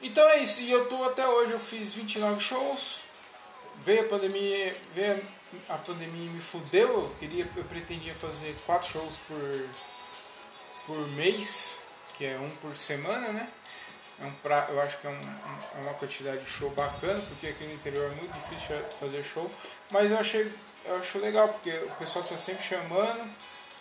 [0.00, 3.02] Então é isso, e eu tô até hoje, eu fiz 29 shows.
[3.84, 5.22] Veio a pandemia, veio
[5.68, 9.68] a pandemia me fudeu, eu queria, eu pretendia fazer quatro shows por
[10.86, 11.84] por mês,
[12.16, 13.48] que é um por semana, né?
[14.20, 17.48] É um pra, eu acho que é, um, é uma quantidade de show bacana, porque
[17.48, 19.50] aqui no interior é muito difícil fazer show,
[19.90, 20.52] mas eu achei
[20.86, 23.28] eu acho legal, porque o pessoal tá sempre chamando.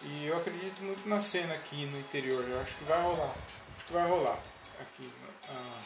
[0.01, 2.43] E eu acredito muito na cena aqui no interior.
[2.47, 3.35] Eu acho que vai rolar.
[3.75, 4.39] Acho que vai rolar
[4.79, 5.11] aqui.
[5.47, 5.79] Ah,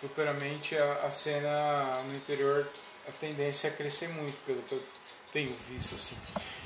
[0.00, 2.68] futuramente a, a, cena no interior,
[3.08, 4.82] a tendência é crescer muito, pelo que eu
[5.36, 6.16] tenho visto assim.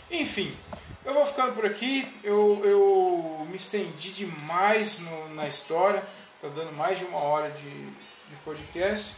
[0.08, 0.56] Enfim,
[1.04, 2.06] eu vou ficando por aqui.
[2.22, 6.04] Eu, eu me estendi demais no, na história.
[6.40, 9.16] Tá dando mais de uma hora de, de podcast.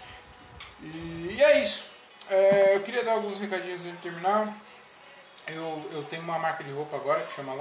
[0.80, 1.90] E, e é isso.
[2.30, 4.56] É, eu queria dar alguns recadinhos antes de terminar.
[5.46, 7.54] Eu, eu tenho uma marca de roupa agora que chama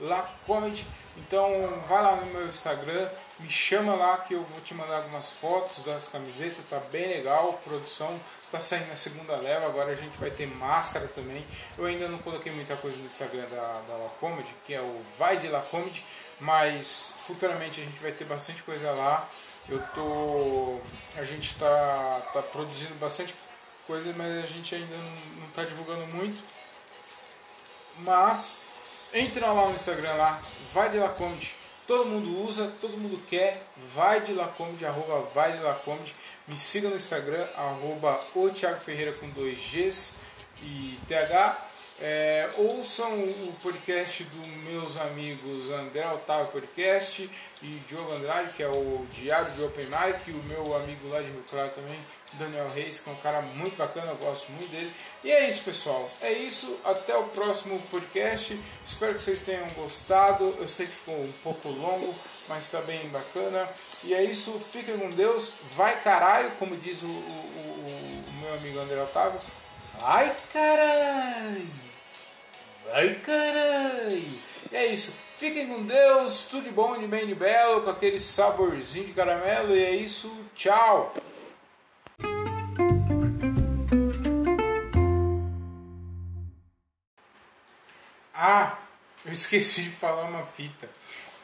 [0.00, 0.86] Lacomedy.
[1.16, 5.30] Então vai lá no meu Instagram, me chama lá que eu vou te mandar algumas
[5.30, 7.50] fotos das camisetas, tá bem legal.
[7.50, 8.18] A produção
[8.50, 11.44] tá saindo na segunda leva, agora a gente vai ter máscara também.
[11.78, 15.36] Eu ainda não coloquei muita coisa no Instagram da, da Lacomedy, que é o Vai
[15.36, 16.04] de Lacomedy,
[16.40, 19.28] mas futuramente a gente vai ter bastante coisa lá.
[19.68, 20.80] Eu tô.
[21.18, 23.34] A gente tá, tá produzindo bastante
[23.86, 26.42] coisa, mas a gente ainda não, não tá divulgando muito.
[27.98, 28.58] Mas
[29.14, 30.42] entra lá no Instagram lá,
[30.72, 31.54] vai de Lacomedy.
[31.86, 33.62] Todo mundo usa, todo mundo quer.
[33.94, 36.14] Vai de Lacomedy, arroba vai de Lacomedy.
[36.48, 40.16] Me siga no Instagram, arroba o Thiago Ferreira com dois Gs
[40.62, 41.68] e TH.
[42.00, 47.30] É, ouçam o podcast dos meus amigos André Otávio Podcast
[47.62, 51.20] e Diogo Andrade, que é o Diário de Open Mic, e o meu amigo lá
[51.20, 51.98] de Rio Claro também,
[52.38, 54.92] Daniel Reis, que é um cara muito bacana, eu gosto muito dele.
[55.22, 56.10] E é isso, pessoal.
[56.20, 56.78] É isso.
[56.84, 58.58] Até o próximo podcast.
[58.86, 60.54] Espero que vocês tenham gostado.
[60.58, 62.14] Eu sei que ficou um pouco longo,
[62.48, 63.68] mas está bem bacana.
[64.02, 64.58] E é isso.
[64.72, 65.54] Fiquem com Deus.
[65.72, 69.40] Vai caralho, como diz o, o, o, o meu amigo André Otávio.
[70.00, 71.66] Vai caralho!
[72.90, 74.40] Vai caralho!
[74.70, 75.12] E é isso.
[75.36, 79.74] Fiquem com Deus, tudo de bom, de bem, de belo, com aquele saborzinho de caramelo.
[79.74, 80.34] E é isso.
[80.54, 81.12] Tchau!
[89.34, 90.88] Esqueci de falar uma fita.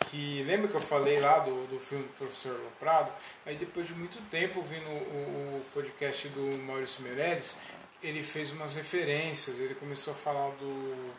[0.08, 3.12] Que lembra que eu falei lá do, do filme do Professor Loprado?
[3.44, 7.56] Aí depois de muito tempo vindo o, o podcast do Maurício Meirelles,
[8.02, 11.14] ele fez umas referências, ele começou a falar do,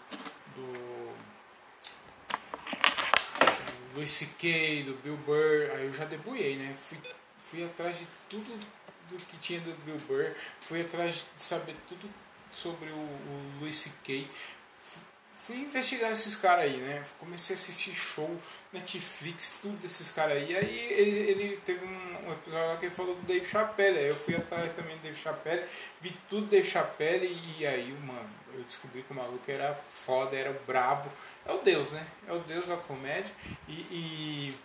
[0.55, 1.13] do
[3.95, 6.75] Luis C.K., do Bill Burr, aí eu já debulhei, né?
[6.89, 6.97] Fui,
[7.39, 8.59] fui atrás de tudo
[9.09, 12.09] do que tinha do Bill Burr, fui atrás de saber tudo
[12.51, 14.27] sobre o, o Luis C.K.,
[15.51, 17.03] fui investigar esses caras aí, né?
[17.19, 18.39] Comecei a assistir show,
[18.71, 20.55] Netflix, tudo desses caras aí.
[20.55, 23.97] Aí ele, ele teve um, um, episódio lá que ele falou do Dave Chappelle.
[23.97, 25.65] Aí eu fui atrás também do Dave Chappelle,
[25.99, 27.27] vi tudo do Dave Chappelle
[27.59, 31.11] e aí, mano, eu descobri que o maluco era foda, era brabo.
[31.45, 32.07] É o Deus, né?
[32.27, 33.33] É o Deus da comédia.
[33.67, 34.57] E, e,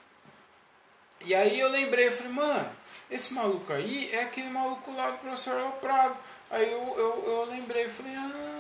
[1.25, 2.71] e aí eu lembrei, eu falei, mano,
[3.11, 6.17] esse maluco aí é aquele maluco lá do professor Prado.
[6.49, 8.56] Aí eu, eu, eu lembrei, falei, ah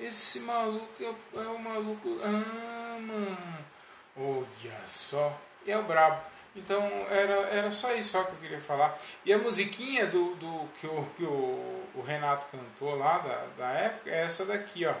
[0.00, 2.18] esse maluco é, é o maluco.
[2.22, 3.64] Ah, mano.
[4.16, 5.38] Olha só.
[5.66, 6.20] E é o brabo.
[6.56, 8.98] Então era, era só isso só que eu queria falar.
[9.24, 13.70] E a musiquinha do, do que, o, que o, o Renato cantou lá da, da
[13.70, 14.94] época é essa daqui, ó.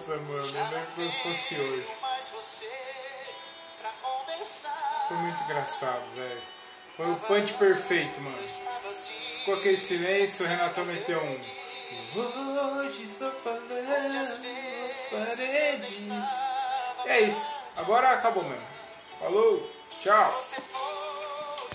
[0.00, 1.86] Nossa, mano, eu lembro como se fosse hoje.
[5.08, 6.42] Foi muito engraçado, velho.
[6.96, 8.38] Foi o punch perfeito, mano.
[8.38, 11.38] Ficou aquele silêncio, o Renatão meteu um.
[12.78, 14.38] Hoje estou falando às
[15.10, 15.90] paredes.
[17.04, 17.50] E é isso.
[17.76, 18.66] Agora acabou mesmo.
[19.18, 20.42] Falou, tchau.